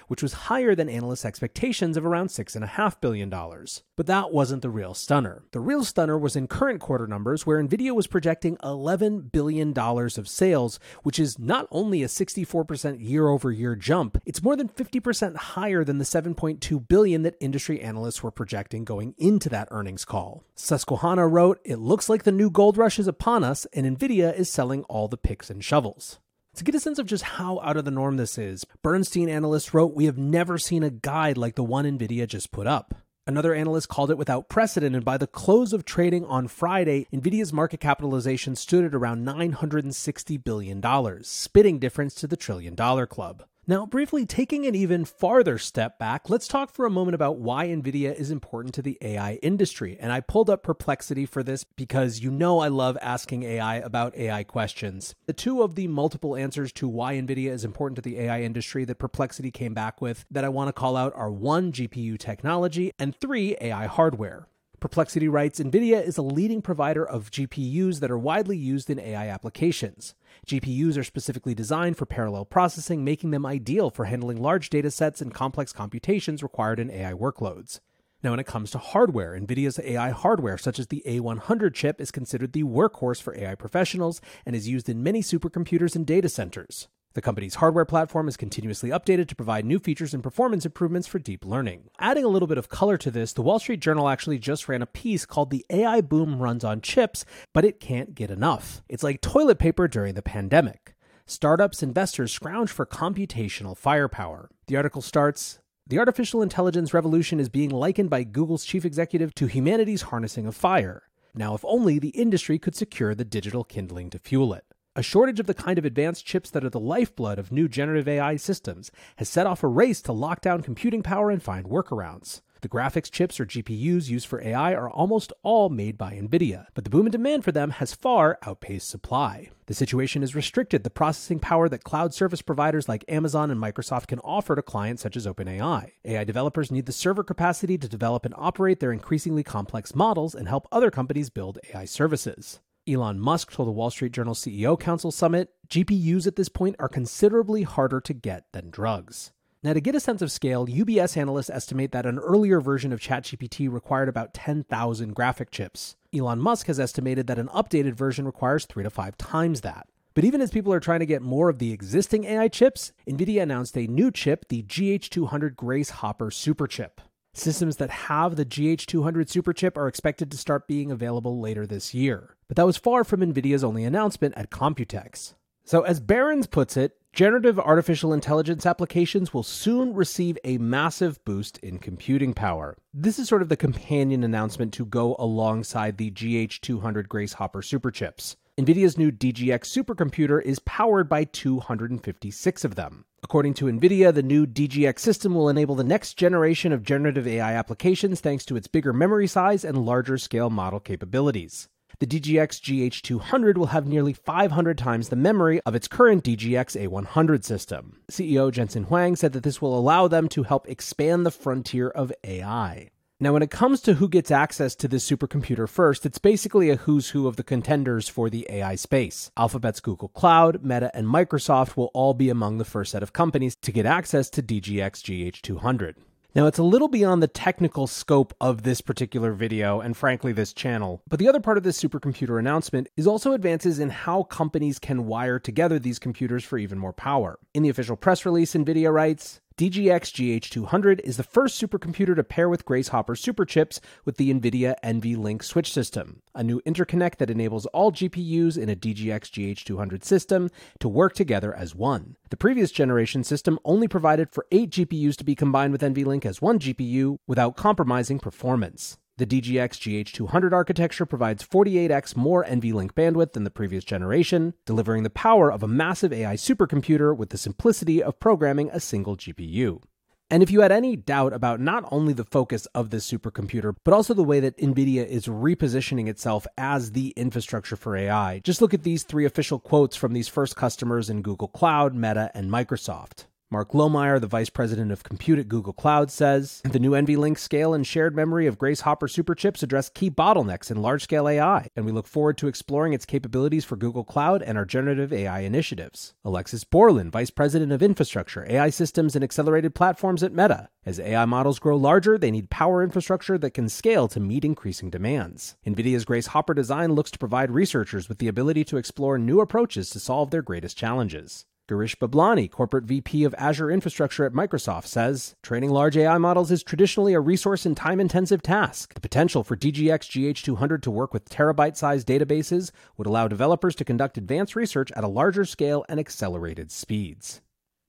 which 0.09 0.23
was 0.23 0.35
higher 0.35 0.75
than 0.75 0.91
analysts' 0.91 1.25
expectations 1.25 1.97
of 1.97 2.05
around 2.05 2.27
$6.5 2.27 3.01
billion. 3.01 3.31
But 3.31 4.07
that 4.07 4.33
wasn't 4.33 4.61
the 4.61 4.69
real 4.69 4.93
stunner. 4.93 5.45
The 5.53 5.61
real 5.61 5.83
stunner 5.83 6.19
was 6.19 6.37
in 6.37 6.47
current 6.47 6.81
quarter 6.81 7.07
numbers, 7.07 7.47
where 7.47 7.61
Nvidia 7.61 7.95
was 7.95 8.07
projecting 8.07 8.59
$11 8.59 9.33
billion 9.33 9.77
of 9.77 10.29
sales, 10.29 10.79
which 11.03 11.19
is 11.19 11.39
not 11.39 11.67
only 11.71 12.03
a 12.03 12.07
64% 12.07 12.99
year 13.01 13.29
over 13.29 13.51
year 13.51 13.75
jump, 13.75 14.21
it's 14.27 14.43
more 14.43 14.57
than 14.57 14.69
50% 14.69 15.37
higher 15.37 15.83
than 15.85 15.97
the 15.97 16.05
7.2 16.05 16.87
billion 16.87 17.23
that 17.23 17.39
industry 17.41 17.81
analysts 17.81 18.26
were 18.27 18.33
projecting 18.33 18.85
going 18.85 19.15
into 19.19 19.49
that 19.49 19.69
earnings 19.71 20.05
call. 20.05 20.43
Susquehanna 20.57 21.29
wrote, 21.29 21.61
It 21.65 21.79
looks 21.79 22.09
like 22.09 22.25
the 22.25 22.33
new 22.33 22.51
gold 22.51 22.77
rush 22.77 22.99
is 22.99 23.07
upon 23.07 23.45
us, 23.45 23.67
and 23.73 23.87
NVIDIA 23.87 24.37
is 24.37 24.51
selling 24.51 24.83
all 24.85 25.07
the 25.07 25.17
picks 25.17 25.49
and 25.49 25.65
shovels. 25.65 26.19
To 26.57 26.65
get 26.65 26.75
a 26.75 26.81
sense 26.81 26.99
of 26.99 27.07
just 27.07 27.23
how 27.23 27.61
out 27.61 27.77
of 27.77 27.85
the 27.85 27.93
norm 27.93 28.17
this 28.17 28.37
is, 28.37 28.65
Bernstein 28.83 29.29
analysts 29.29 29.73
wrote, 29.73 29.95
We 29.95 30.07
have 30.07 30.19
never 30.19 30.59
seen 30.59 30.83
a 30.83 30.91
guide 30.91 31.39
like 31.39 31.55
the 31.55 31.63
one 31.63 31.85
NVIDIA 31.85 32.27
just 32.27 32.51
put 32.51 32.67
up. 32.67 32.97
Another 33.29 33.55
analyst 33.55 33.89
called 33.89 34.11
it 34.11 34.19
without 34.19 34.49
precedent, 34.49 34.97
and 34.97 35.05
by 35.05 35.19
the 35.19 35.29
close 35.29 35.73
of 35.73 35.85
trading 35.85 36.25
on 36.25 36.49
Friday, 36.49 37.07
Nvidia's 37.13 37.53
market 37.53 37.79
capitalization 37.79 38.57
stood 38.57 38.85
at 38.85 38.95
around 38.95 39.25
$960 39.25 40.43
billion, 40.43 40.83
spitting 41.23 41.79
difference 41.79 42.15
to 42.17 42.27
the 42.27 42.37
trillion 42.37 42.75
dollar 42.75 43.07
club. 43.07 43.45
Now, 43.69 43.85
briefly 43.85 44.25
taking 44.25 44.65
an 44.65 44.77
even 44.77 45.05
farther 45.05 45.59
step 45.59 45.99
back, 45.99 46.31
let's 46.31 46.47
talk 46.47 46.73
for 46.73 46.87
a 46.87 46.91
moment 46.91 47.17
about 47.17 47.39
why 47.39 47.67
NVIDIA 47.67 48.15
is 48.15 48.31
important 48.31 48.77
to 48.77 48.83
the 48.83 48.97
AI 49.01 49.41
industry. 49.43 49.97
And 49.99 50.13
I 50.13 50.21
pulled 50.21 50.49
up 50.49 50.63
Perplexity 50.63 51.27
for 51.27 51.43
this 51.43 51.65
because 51.65 52.21
you 52.21 52.31
know 52.31 52.61
I 52.61 52.69
love 52.69 52.97
asking 53.03 53.43
AI 53.43 53.79
about 53.79 54.17
AI 54.17 54.45
questions. 54.45 55.17
The 55.27 55.33
two 55.33 55.63
of 55.63 55.75
the 55.75 55.89
multiple 55.89 56.37
answers 56.37 56.71
to 56.75 56.87
why 56.87 57.15
NVIDIA 57.15 57.51
is 57.51 57.65
important 57.65 57.97
to 57.97 58.03
the 58.03 58.21
AI 58.21 58.43
industry 58.43 58.85
that 58.85 59.01
Perplexity 59.01 59.51
came 59.51 59.75
back 59.75 60.01
with 60.01 60.25
that 60.31 60.45
I 60.45 60.49
want 60.49 60.69
to 60.69 60.73
call 60.73 60.97
out 60.97 61.13
are 61.17 61.33
one, 61.33 61.73
GPU 61.73 62.21
technology, 62.21 62.93
and 63.01 63.17
three, 63.17 63.57
AI 63.61 63.87
hardware. 63.87 64.47
Perplexity 64.87 65.27
writes 65.27 65.59
NVIDIA 65.59 66.01
is 66.01 66.17
a 66.17 66.23
leading 66.23 66.63
provider 66.63 67.05
of 67.05 67.33
GPUs 67.33 67.99
that 67.99 68.09
are 68.09 68.17
widely 68.17 68.57
used 68.57 68.89
in 68.89 69.01
AI 69.01 69.27
applications. 69.27 70.15
GPUs 70.47 70.97
are 70.97 71.03
specifically 71.03 71.57
designed 71.57 71.99
for 71.99 72.07
parallel 72.07 72.45
processing, 72.45 73.03
making 73.03 73.33
them 73.33 73.45
ideal 73.45 73.91
for 73.91 74.05
handling 74.05 74.41
large 74.41 74.71
data 74.71 74.93
sets 74.93 75.21
and 75.21 75.35
complex 75.35 75.73
computations 75.73 76.41
required 76.41 76.79
in 76.79 76.89
AI 76.93 77.15
workloads. 77.15 77.81
Now, 78.23 78.31
when 78.31 78.39
it 78.39 78.47
comes 78.47 78.71
to 78.71 78.79
hardware, 78.79 79.33
NVIDIA's 79.33 79.81
AI 79.81 80.11
hardware, 80.11 80.57
such 80.57 80.79
as 80.79 80.87
the 80.87 81.03
A100 81.05 81.75
chip, 81.75 82.01
is 82.01 82.13
considered 82.13 82.53
the 82.53 82.63
workhorse 82.63 83.21
for 83.21 83.37
AI 83.37 83.57
professionals 83.57 84.21
and 84.47 84.55
is 84.55 84.69
used 84.69 84.89
in 84.89 85.03
many 85.03 85.21
supercomputers 85.21 85.97
and 85.97 86.07
data 86.07 86.29
centers. 86.29 86.87
The 87.17 87.23
company's 87.23 87.55
hardware 87.55 87.87
platform 87.87 88.29
is 88.29 88.37
continuously 88.37 88.91
updated 88.91 89.29
to 89.29 89.35
provide 89.35 89.65
new 89.65 89.79
features 89.79 90.13
and 90.13 90.23
performance 90.23 90.67
improvements 90.67 91.09
for 91.09 91.19
deep 91.19 91.47
learning. 91.47 91.89
Adding 91.99 92.25
a 92.25 92.29
little 92.29 92.47
bit 92.47 92.59
of 92.59 92.69
color 92.69 92.99
to 92.99 93.11
this, 93.11 93.33
the 93.33 93.41
Wall 93.41 93.59
Street 93.59 93.81
Journal 93.81 94.11
actually 94.11 94.39
just 94.39 94.69
ran 94.69 94.83
a 94.83 94.87
piece 94.87 95.25
called 95.25 95.49
The 95.49 95.65
AI 95.71 96.03
Boom 96.03 96.43
Runs 96.43 96.63
on 96.63 96.83
Chips, 96.83 97.25
but 97.55 97.65
it 97.65 97.81
can't 97.81 98.15
get 98.15 98.31
enough. 98.31 98.83
It's 98.87 99.03
like 99.03 99.23
toilet 99.23 99.59
paper 99.59 99.89
during 99.89 100.13
the 100.13 100.21
pandemic. 100.21 100.95
Startups 101.25 101.83
investors 101.83 102.33
scrounge 102.33 102.71
for 102.71 102.85
computational 102.85 103.75
firepower. 103.75 104.51
The 104.67 104.77
article 104.77 105.01
starts 105.01 105.61
The 105.87 105.99
artificial 105.99 106.43
intelligence 106.43 106.93
revolution 106.93 107.41
is 107.41 107.49
being 107.49 107.71
likened 107.71 108.11
by 108.11 108.25
Google's 108.25 108.67
chief 108.67 108.85
executive 108.85 109.35
to 109.37 109.47
humanity's 109.47 110.03
harnessing 110.03 110.47
of 110.47 110.55
fire. 110.55 111.09
Now, 111.35 111.55
if 111.55 111.65
only 111.65 111.99
the 111.99 112.11
industry 112.11 112.59
could 112.59 112.77
secure 112.77 113.15
the 113.15 113.25
digital 113.25 113.65
kindling 113.65 114.11
to 114.11 114.19
fuel 114.19 114.53
it. 114.53 114.66
A 114.99 115.03
shortage 115.03 115.39
of 115.39 115.47
the 115.47 115.53
kind 115.53 115.79
of 115.79 115.85
advanced 115.85 116.25
chips 116.25 116.49
that 116.49 116.65
are 116.65 116.71
the 116.71 116.81
lifeblood 116.81 117.39
of 117.39 117.53
new 117.53 117.69
generative 117.69 118.09
AI 118.09 118.37
systems 118.37 118.91
has 119.17 119.29
set 119.29 119.47
off 119.47 119.63
a 119.63 119.69
race 119.69 120.01
to 120.01 120.11
lock 120.11 120.41
down 120.41 120.63
computing 120.63 121.03
power 121.03 121.31
and 121.31 121.43
find 121.43 121.67
workarounds. 121.67 122.41
The 122.63 122.71
graphics 122.71 123.11
chips 123.11 123.39
or 123.39 123.45
GPUs 123.45 124.09
used 124.09 124.27
for 124.27 124.41
AI 124.41 124.73
are 124.73 124.89
almost 124.89 125.35
all 125.43 125.69
made 125.69 125.99
by 125.99 126.15
NVIDIA, 126.15 126.69
but 126.73 126.85
the 126.85 126.89
boom 126.89 127.05
in 127.05 127.13
demand 127.13 127.45
for 127.45 127.53
them 127.53 127.73
has 127.73 127.93
far 127.93 128.39
outpaced 128.47 128.89
supply. 128.89 129.51
The 129.67 129.75
situation 129.75 130.23
has 130.23 130.35
restricted 130.35 130.83
the 130.83 130.89
processing 130.89 131.41
power 131.41 131.69
that 131.69 131.85
cloud 131.85 132.15
service 132.15 132.41
providers 132.41 132.89
like 132.89 133.05
Amazon 133.07 133.51
and 133.51 133.61
Microsoft 133.61 134.07
can 134.07 134.21
offer 134.21 134.57
to 134.57 134.63
clients 134.63 135.03
such 135.03 135.15
as 135.15 135.27
OpenAI. 135.27 135.91
AI 136.07 136.25
developers 136.25 136.71
need 136.71 136.87
the 136.87 136.93
server 136.93 137.23
capacity 137.23 137.77
to 137.77 137.87
develop 137.87 138.25
and 138.25 138.33
operate 138.39 138.81
their 138.81 138.93
increasingly 138.93 139.43
complex 139.43 139.95
models 139.95 140.35
and 140.35 140.49
help 140.49 140.67
other 140.73 140.91
companies 140.91 141.29
build 141.29 141.59
AI 141.75 141.85
services. 141.85 142.61
Elon 142.89 143.19
Musk 143.19 143.51
told 143.51 143.67
the 143.67 143.73
Wall 143.73 143.91
Street 143.91 144.13
Journal 144.13 144.35
CEO 144.35 144.79
Council 144.79 145.11
Summit 145.11 145.51
GPUs 145.69 146.29
at 146.29 146.37
this 146.37 146.49
point 146.49 146.77
are 146.79 146.89
considerably 146.89 147.65
harder 147.65 148.01
to 148.01 148.15
get 148.15 148.45
than 148.53 148.71
drugs. 148.71 149.33
Now, 149.65 149.73
to 149.73 149.81
get 149.81 149.97
a 149.97 150.01
sense 150.01 150.23
of 150.23 150.31
scale, 150.31 150.69
UBS 150.69 151.17
analysts 151.17 151.51
estimate 151.51 151.91
that 151.91 152.07
an 152.07 152.21
earlier 152.21 152.61
version 152.61 152.93
of 152.93 153.01
ChatGPT 153.01 153.69
required 153.73 154.09
about 154.09 154.35
10,000 154.35 155.15
graphic 155.17 155.51
chips. 155.51 155.97
Elon 156.15 156.39
Musk 156.39 156.69
has 156.69 156.79
estimated 156.79 157.27
that 157.27 157.41
an 157.41 157.49
updated 157.49 157.95
version 157.95 158.25
requires 158.25 158.67
three 158.67 158.85
to 158.85 158.91
five 158.91 159.19
times 159.19 159.63
that. 159.63 159.89
But 160.15 160.25
even 160.25 160.41
as 160.41 160.53
people 160.53 160.73
are 160.73 160.79
trying 160.79 161.01
to 161.01 161.07
get 161.07 161.23
more 161.23 161.49
of 161.49 161.59
the 161.59 161.73
existing 161.73 162.25
AI 162.25 162.47
chips, 162.47 162.93
NVIDIA 163.09 163.43
announced 163.43 163.77
a 163.77 163.89
new 163.89 164.13
chip, 164.13 164.47
the 164.49 164.63
GH200 164.63 165.57
Grace 165.57 165.91
Hopper 165.91 166.31
Superchip. 166.31 166.99
Systems 167.37 167.77
that 167.77 167.91
have 167.91 168.37
the 168.37 168.47
GH200 168.47 169.27
Superchip 169.29 169.77
are 169.77 169.89
expected 169.89 170.31
to 170.31 170.39
start 170.39 170.67
being 170.67 170.91
available 170.91 171.39
later 171.39 171.67
this 171.67 171.93
year. 171.93 172.35
But 172.49 172.57
that 172.57 172.65
was 172.65 172.79
far 172.79 173.05
from 173.05 173.21
NVIDIA's 173.21 173.63
only 173.63 173.85
announcement 173.85 174.33
at 174.39 174.51
Computex. 174.51 175.35
So, 175.63 175.83
as 175.83 176.01
Barron's 176.01 176.47
puts 176.47 176.79
it, 176.79 176.97
generative 177.13 177.59
artificial 177.61 178.15
intelligence 178.15 178.65
applications 178.65 179.35
will 179.35 179.43
soon 179.43 179.93
receive 179.93 180.39
a 180.45 180.57
massive 180.57 181.23
boost 181.27 181.59
in 181.59 181.79
computing 181.79 182.33
power. 182.33 182.79
This 182.95 183.19
is 183.19 183.29
sort 183.29 183.43
of 183.43 183.51
the 183.51 183.57
companion 183.57 184.25
announcement 184.25 184.73
to 184.73 184.87
go 184.87 185.15
alongside 185.19 185.99
the 185.99 186.11
GH200 186.13 187.07
Grace 187.07 187.35
Hopper 187.35 187.61
superchips. 187.61 188.37
NVIDIA's 188.59 188.97
new 188.97 189.13
DGX 189.13 189.65
supercomputer 189.67 190.41
is 190.41 190.61
powered 190.61 191.11
by 191.11 191.25
256 191.25 192.65
of 192.65 192.75
them. 192.75 193.05
According 193.23 193.53
to 193.53 193.67
NVIDIA, 193.67 194.15
the 194.15 194.23
new 194.23 194.47
DGX 194.47 194.99
system 194.99 195.35
will 195.35 195.51
enable 195.51 195.75
the 195.75 195.85
next 195.85 196.15
generation 196.15 196.73
of 196.73 196.83
generative 196.83 197.27
AI 197.27 197.53
applications 197.53 198.23
thanks 198.23 198.47
to 198.47 198.57
its 198.57 198.67
bigger 198.67 198.95
memory 198.95 199.27
size 199.27 199.63
and 199.63 199.85
larger 199.85 200.17
scale 200.17 200.49
model 200.49 200.81
capabilities. 200.81 201.69
The 201.99 202.07
DGX 202.07 202.91
GH200 202.91 203.59
will 203.59 203.67
have 203.67 203.87
nearly 203.87 204.15
500 204.15 204.79
times 204.79 205.11
the 205.11 205.17
memory 205.17 205.61
of 205.67 205.75
its 205.75 205.87
current 205.87 206.25
DGX 206.25 206.89
A100 206.89 207.45
system. 207.45 208.01
CEO 208.11 208.51
Jensen 208.51 208.85
Huang 208.85 209.17
said 209.17 209.35
that 209.35 209.43
this 209.43 209.61
will 209.61 209.79
allow 209.79 210.09
them 210.09 210.31
to 210.31 210.45
help 210.45 210.67
expand 210.67 211.27
the 211.27 211.31
frontier 211.31 211.91
of 211.91 212.11
AI. 212.25 212.89
Now, 213.19 213.33
when 213.33 213.43
it 213.43 213.51
comes 213.51 213.81
to 213.81 213.95
who 213.95 214.11
gets 214.11 214.31
access 214.31 214.75
to 214.75 214.87
this 214.89 215.09
supercomputer 215.11 215.67
first, 215.67 216.05
it's 216.05 216.19
basically 216.19 216.69
a 216.69 216.77
who's 216.77 217.11
who 217.11 217.27
of 217.27 217.37
the 217.37 217.43
contenders 217.43 218.11
for 218.11 218.29
the 218.29 218.47
AI 218.51 218.75
space. 218.75 219.31
Alphabet's 219.39 219.81
Google 219.81 220.09
Cloud, 220.09 220.63
Meta, 220.63 220.91
and 220.95 221.07
Microsoft 221.07 221.79
will 221.79 221.91
all 221.95 222.13
be 222.13 222.29
among 222.29 222.59
the 222.59 222.65
first 222.67 222.93
set 222.93 223.03
of 223.03 223.15
companies 223.15 223.57
to 223.57 223.73
get 223.73 223.87
access 223.87 224.29
to 224.29 224.43
DGX 224.43 225.33
GH200. 225.33 225.95
Now, 226.35 226.45
it's 226.45 226.59
a 226.59 226.63
little 226.63 226.89
beyond 226.89 227.23
the 227.23 227.29
technical 227.29 227.87
scope 227.87 228.35
of 228.39 228.65
this 228.65 228.83
particular 228.83 229.33
video 229.33 229.81
and 229.81 229.97
frankly 229.97 230.35
this 230.35 230.53
channel, 230.53 231.01
but 231.09 231.19
the 231.19 231.29
other 231.29 231.41
part 231.41 231.57
of 231.57 231.65
this 231.65 231.83
supercomputer 231.83 232.39
announcement 232.39 232.89
is 232.99 233.07
also 233.07 233.33
advances 233.33 233.79
in 233.79 233.89
how 233.89 234.25
companies 234.25 234.79
can 234.79 235.07
wire 235.07 235.39
together 235.39 235.79
these 235.79 235.99
computers 235.99 236.45
for 236.45 236.59
even 236.59 236.79
more 236.79 236.93
power. 236.93 237.39
In 237.55 237.63
the 237.63 237.71
official 237.71 237.97
press 237.97 238.27
release, 238.27 238.53
NVIDIA 238.53 238.93
writes, 238.93 239.41
DGX 239.59 240.13
GH200 240.13 241.01
is 241.01 241.17
the 241.17 241.23
first 241.23 241.59
supercomputer 241.59 242.15
to 242.15 242.23
pair 242.23 242.47
with 242.47 242.67
Grace 242.67 242.89
Hopper 242.89 243.15
superchips 243.15 243.81
with 244.05 244.19
the 244.19 244.31
NVIDIA 244.31 244.75
NVLink 244.85 245.43
switch 245.43 245.73
system, 245.73 246.21
a 246.35 246.45
new 246.45 246.61
interconnect 246.67 247.17
that 247.17 247.31
enables 247.31 247.65
all 247.65 247.91
GPUs 247.91 248.59
in 248.59 248.69
a 248.69 248.77
DGX 248.77 249.31
GH200 249.31 250.05
system 250.05 250.51
to 250.79 250.91
work 250.91 251.15
together 251.15 251.55
as 251.55 251.75
one. 251.75 252.19
The 252.29 252.37
previous 252.37 252.71
generation 252.71 253.25
system 253.25 253.59
only 253.65 253.89
provided 253.89 254.29
for 254.29 254.45
8 254.53 254.69
GPUs 254.69 255.17
to 255.17 255.25
be 255.25 255.35
combined 255.35 255.73
with 255.73 255.81
NVLink 255.81 256.27
as 256.27 256.43
one 256.43 256.59
GPU 256.59 257.17
without 257.27 257.57
compromising 257.57 258.19
performance. 258.19 258.99
The 259.19 259.27
DGX 259.27 260.05
GH200 260.05 260.53
architecture 260.53 261.07
provides 261.07 261.43
48x 261.43 262.17
more 262.17 262.45
NVLink 262.45 262.93
bandwidth 262.93 263.33
than 263.33 263.45
the 263.45 263.51
previous 263.51 263.83
generation, 263.83 264.53
delivering 264.67 265.05
the 265.05 265.11
power 265.11 265.51
of 265.51 265.63
a 265.63 265.69
massive 265.69 266.13
AI 266.13 266.35
supercomputer 266.35 267.17
with 267.17 267.31
the 267.31 267.39
simplicity 267.39 268.03
of 268.03 268.21
programming 268.21 268.69
a 268.71 268.79
single 268.79 269.17
GPU. 269.17 269.83
And 270.29 270.43
if 270.43 270.51
you 270.51 270.61
had 270.61 270.71
any 270.71 270.97
doubt 270.97 271.33
about 271.33 271.61
not 271.61 271.89
only 271.91 272.13
the 272.13 272.27
focus 272.27 272.67
of 272.75 272.91
this 272.91 273.11
supercomputer, 273.11 273.75
but 273.85 273.95
also 273.95 274.13
the 274.13 274.23
way 274.23 274.39
that 274.41 274.59
NVIDIA 274.59 275.07
is 275.07 275.29
repositioning 275.29 276.09
itself 276.09 276.47
as 276.59 276.93
the 276.93 277.15
infrastructure 277.17 277.77
for 277.77 277.97
AI, 277.97 278.41
just 278.41 278.61
look 278.61 278.75
at 278.75 278.83
these 278.83 279.03
three 279.03 279.25
official 279.25 279.59
quotes 279.59 279.97
from 279.97 280.13
these 280.13 280.29
first 280.29 280.57
customers 280.57 281.09
in 281.09 281.23
Google 281.23 281.49
Cloud, 281.49 281.95
Meta, 281.95 282.31
and 282.35 282.51
Microsoft. 282.51 283.25
Mark 283.49 283.71
Lohmeyer, 283.71 284.21
the 284.21 284.27
vice 284.27 284.51
president 284.51 284.91
of 284.91 285.05
compute 285.05 285.39
at 285.39 285.47
Google 285.47 285.73
Cloud, 285.73 286.11
says 286.11 286.61
the 286.65 286.81
new 286.81 286.91
NVLink 286.91 287.39
scale 287.39 287.75
and 287.75 287.87
shared 287.87 288.17
memory 288.17 288.49
of 288.49 288.59
Grace 288.59 288.81
Hopper 288.81 289.07
superchips 289.07 289.63
address 289.63 289.89
key 289.89 290.11
bottlenecks 290.11 290.69
in 290.69 290.83
large 290.83 291.05
scale 291.05 291.29
AI, 291.29 291.69
and 291.77 291.87
we 291.87 291.93
look 291.93 292.09
forward 292.09 292.37
to 292.39 292.49
exploring 292.49 292.93
its 292.93 293.07
capabilities 293.07 293.65
for 293.65 293.77
Google 293.77 294.03
Cloud 294.03 294.43
and 294.43 294.59
our 294.59 294.65
generative 294.65 295.13
AI 295.13 295.41
initiatives. 295.41 296.13
Alexis 296.25 296.65
Bjorlin, 296.65 297.09
vice 297.09 297.31
president 297.31 297.71
of 297.71 297.85
infrastructure, 297.85 298.45
AI 298.51 298.69
systems, 298.69 299.15
and 299.15 299.23
accelerated 299.23 299.77
platforms 299.77 300.25
at 300.25 300.33
Meta. 300.33 300.69
As 300.85 300.99
AI 300.99 301.25
models 301.25 301.61
grow 301.61 301.77
larger, 301.77 302.19
they 302.19 302.33
need 302.33 302.51
power 302.51 302.83
infrastructure 302.83 303.39
that 303.39 303.55
can 303.55 303.69
scale 303.69 304.09
to 304.09 304.19
meet 304.19 304.45
increasing 304.45 304.91
demands. 304.91 305.55
NVIDIA's 305.65 306.05
Grace 306.05 306.27
Hopper 306.29 306.53
design 306.53 306.95
looks 306.95 307.13
to 307.13 307.19
provide 307.19 307.53
researchers 307.53 308.09
with 308.09 308.19
the 308.19 308.27
ability 308.27 308.65
to 308.65 308.77
explore 308.77 309.19
new 309.19 309.41
approaches 309.41 309.89
to 309.91 310.01
solve 310.01 310.33
their 310.33 310.43
greatest 310.43 310.77
challenges. 310.77 311.47
Girish 311.69 311.97
Bablani, 311.97 312.49
corporate 312.49 312.85
VP 312.85 313.25
of 313.25 313.35
Azure 313.37 313.73
Infrastructure 313.73 314.25
at 314.25 314.33
Microsoft, 314.33 314.87
says 314.87 315.35
training 315.43 315.71
large 315.71 315.97
AI 315.97 316.17
models 316.17 316.53
is 316.53 316.63
traditionally 316.63 317.13
a 317.13 317.19
resource 317.19 317.67
and 317.67 317.77
time 317.77 317.99
intensive 317.99 318.41
task. 318.41 318.95
The 318.95 319.01
potential 319.01 319.43
for 319.43 319.57
DGX 319.57 320.33
GH200 320.33 320.81
to 320.83 320.91
work 320.93 321.13
with 321.13 321.29
terabyte 321.29 321.77
sized 321.77 322.07
databases 322.07 322.71
would 322.97 323.09
allow 323.09 323.27
developers 323.27 323.75
to 323.77 323.85
conduct 323.85 324.17
advanced 324.17 324.55
research 324.55 324.93
at 324.93 325.03
a 325.03 325.09
larger 325.09 325.45
scale 325.45 325.85
and 325.89 325.99
accelerated 325.99 326.71
speeds. 326.71 327.41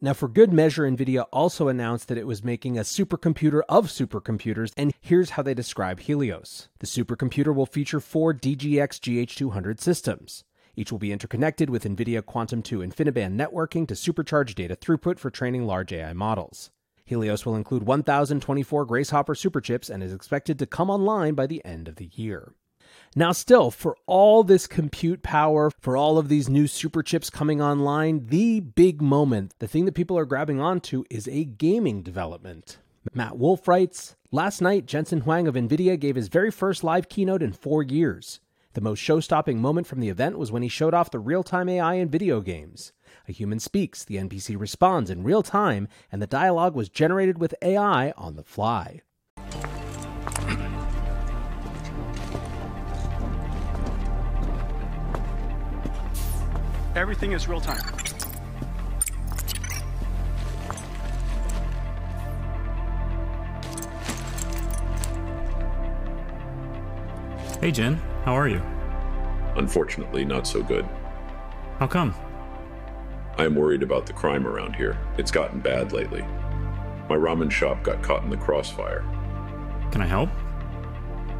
Now, 0.01 0.13
for 0.13 0.27
good 0.27 0.51
measure, 0.51 0.83
NVIDIA 0.83 1.25
also 1.31 1.67
announced 1.67 2.07
that 2.07 2.17
it 2.19 2.27
was 2.27 2.43
making 2.43 2.77
a 2.77 2.81
supercomputer 2.81 3.61
of 3.69 3.87
supercomputers, 3.87 4.71
and 4.75 4.93
here's 5.01 5.31
how 5.31 5.43
they 5.43 5.55
describe 5.55 5.99
Helios. 5.99 6.69
The 6.79 6.87
supercomputer 6.87 7.53
will 7.53 7.65
feature 7.67 7.99
four 7.99 8.33
DGX 8.33 8.99
GH200 8.99 9.79
systems. 9.79 10.43
Each 10.77 10.91
will 10.91 10.99
be 10.99 11.11
interconnected 11.11 11.71
with 11.71 11.85
NVIDIA 11.85 12.23
Quantum 12.23 12.61
2 12.61 12.79
InfiniBand 12.79 13.35
networking 13.35 13.87
to 13.87 13.95
supercharge 13.95 14.53
data 14.53 14.75
throughput 14.75 15.17
for 15.17 15.31
training 15.31 15.65
large 15.65 15.91
AI 15.91 16.13
models. 16.13 16.69
Helios 17.03 17.47
will 17.47 17.55
include 17.55 17.83
1,024 17.83 18.85
Grace 18.85 19.09
Hopper 19.09 19.33
superchips 19.33 19.89
and 19.89 20.03
is 20.03 20.13
expected 20.13 20.59
to 20.59 20.67
come 20.67 20.91
online 20.91 21.33
by 21.33 21.47
the 21.47 21.65
end 21.65 21.87
of 21.87 21.95
the 21.95 22.11
year. 22.13 22.53
Now, 23.15 23.31
still, 23.31 23.71
for 23.71 23.97
all 24.05 24.43
this 24.43 24.67
compute 24.67 25.23
power, 25.23 25.71
for 25.79 25.97
all 25.97 26.19
of 26.19 26.29
these 26.29 26.47
new 26.47 26.65
superchips 26.65 27.31
coming 27.31 27.59
online, 27.59 28.27
the 28.27 28.59
big 28.59 29.01
moment, 29.01 29.55
the 29.57 29.67
thing 29.67 29.85
that 29.85 29.95
people 29.95 30.17
are 30.19 30.25
grabbing 30.25 30.61
onto, 30.61 31.05
is 31.09 31.27
a 31.27 31.43
gaming 31.43 32.03
development. 32.03 32.77
Matt 33.15 33.37
Wolfe 33.39 33.67
writes 33.67 34.15
Last 34.31 34.61
night, 34.61 34.85
Jensen 34.85 35.21
Huang 35.21 35.47
of 35.47 35.55
NVIDIA 35.55 35.99
gave 35.99 36.15
his 36.15 36.27
very 36.27 36.51
first 36.51 36.83
live 36.83 37.09
keynote 37.09 37.41
in 37.41 37.51
four 37.51 37.81
years. 37.81 38.41
The 38.77 38.81
most 38.81 38.99
show 38.99 39.19
stopping 39.19 39.59
moment 39.59 39.87
from 39.87 40.01
the 40.01 40.09
event 40.09 40.37
was 40.37 40.51
when 40.51 40.61
he 40.61 40.69
showed 40.69 40.93
off 40.93 41.09
the 41.09 41.17
real 41.17 41.41
time 41.41 41.67
AI 41.67 41.95
in 41.95 42.09
video 42.09 42.41
games. 42.41 42.91
A 43.27 43.31
human 43.31 43.59
speaks, 43.59 44.05
the 44.05 44.17
NPC 44.17 44.55
responds 44.55 45.09
in 45.09 45.23
real 45.23 45.41
time, 45.41 45.87
and 46.11 46.21
the 46.21 46.27
dialogue 46.27 46.75
was 46.75 46.87
generated 46.87 47.39
with 47.39 47.55
AI 47.63 48.11
on 48.11 48.35
the 48.35 48.43
fly. 48.43 49.01
Everything 56.95 57.31
is 57.31 57.47
real 57.47 57.59
time. 57.59 57.81
Hey 67.59 67.71
Jin, 67.71 67.95
how 68.23 68.35
are 68.35 68.47
you? 68.47 68.61
Unfortunately, 69.55 70.23
not 70.23 70.45
so 70.45 70.61
good. 70.61 70.87
How 71.79 71.87
come? 71.87 72.13
I 73.35 73.45
am 73.45 73.55
worried 73.55 73.81
about 73.81 74.05
the 74.05 74.13
crime 74.13 74.45
around 74.45 74.75
here. 74.75 74.95
It's 75.17 75.31
gotten 75.31 75.59
bad 75.59 75.91
lately. 75.91 76.21
My 77.09 77.15
ramen 77.15 77.49
shop 77.49 77.81
got 77.81 78.03
caught 78.03 78.23
in 78.23 78.29
the 78.29 78.37
crossfire. 78.37 79.01
Can 79.91 80.01
I 80.01 80.05
help? 80.05 80.29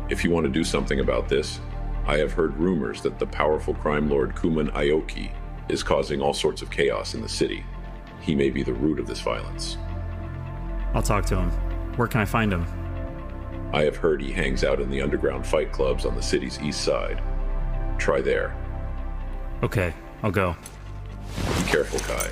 If 0.10 0.24
you 0.24 0.32
want 0.32 0.46
to 0.48 0.52
do 0.52 0.64
something 0.64 1.02
about 1.02 1.30
this, 1.30 1.60
I 2.08 2.18
have 2.18 2.34
heard 2.34 2.58
rumors 2.58 3.02
that 3.04 3.20
the 3.20 3.28
powerful 3.28 3.76
crime 3.76 4.10
lord 4.10 4.36
Kumon 4.36 4.72
Aoki 4.72 5.32
is 5.70 5.84
causing 5.84 6.20
all 6.20 6.34
sorts 6.34 6.64
of 6.64 6.72
chaos 6.72 7.14
in 7.14 7.22
the 7.22 7.30
city. 7.30 7.64
He 8.22 8.34
may 8.34 8.50
be 8.50 8.64
the 8.64 8.74
root 8.74 9.00
of 9.00 9.06
this 9.06 9.22
violence. 9.22 9.78
I'll 10.96 11.04
talk 11.04 11.28
to 11.28 11.36
him. 11.36 11.52
Where 11.96 12.08
can 12.08 12.22
I 12.22 12.26
find 12.26 12.52
him? 12.52 12.66
I 13.74 13.84
have 13.84 13.98
heard 13.98 14.22
he 14.22 14.32
hangs 14.32 14.64
out 14.64 14.80
in 14.80 14.90
the 14.90 15.02
underground 15.02 15.46
fight 15.46 15.72
clubs 15.72 16.06
on 16.06 16.16
the 16.16 16.22
city's 16.22 16.60
east 16.62 16.82
side. 16.82 17.22
Try 17.98 18.22
there. 18.22 18.56
Okay, 19.62 19.94
I'll 20.24 20.32
go. 20.32 20.56
Be 21.58 21.64
careful, 21.64 22.00
Kai. 22.00 22.30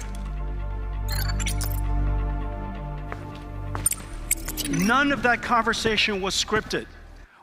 None 4.69 5.11
of 5.11 5.21
that 5.23 5.41
conversation 5.41 6.21
was 6.21 6.33
scripted. 6.33 6.85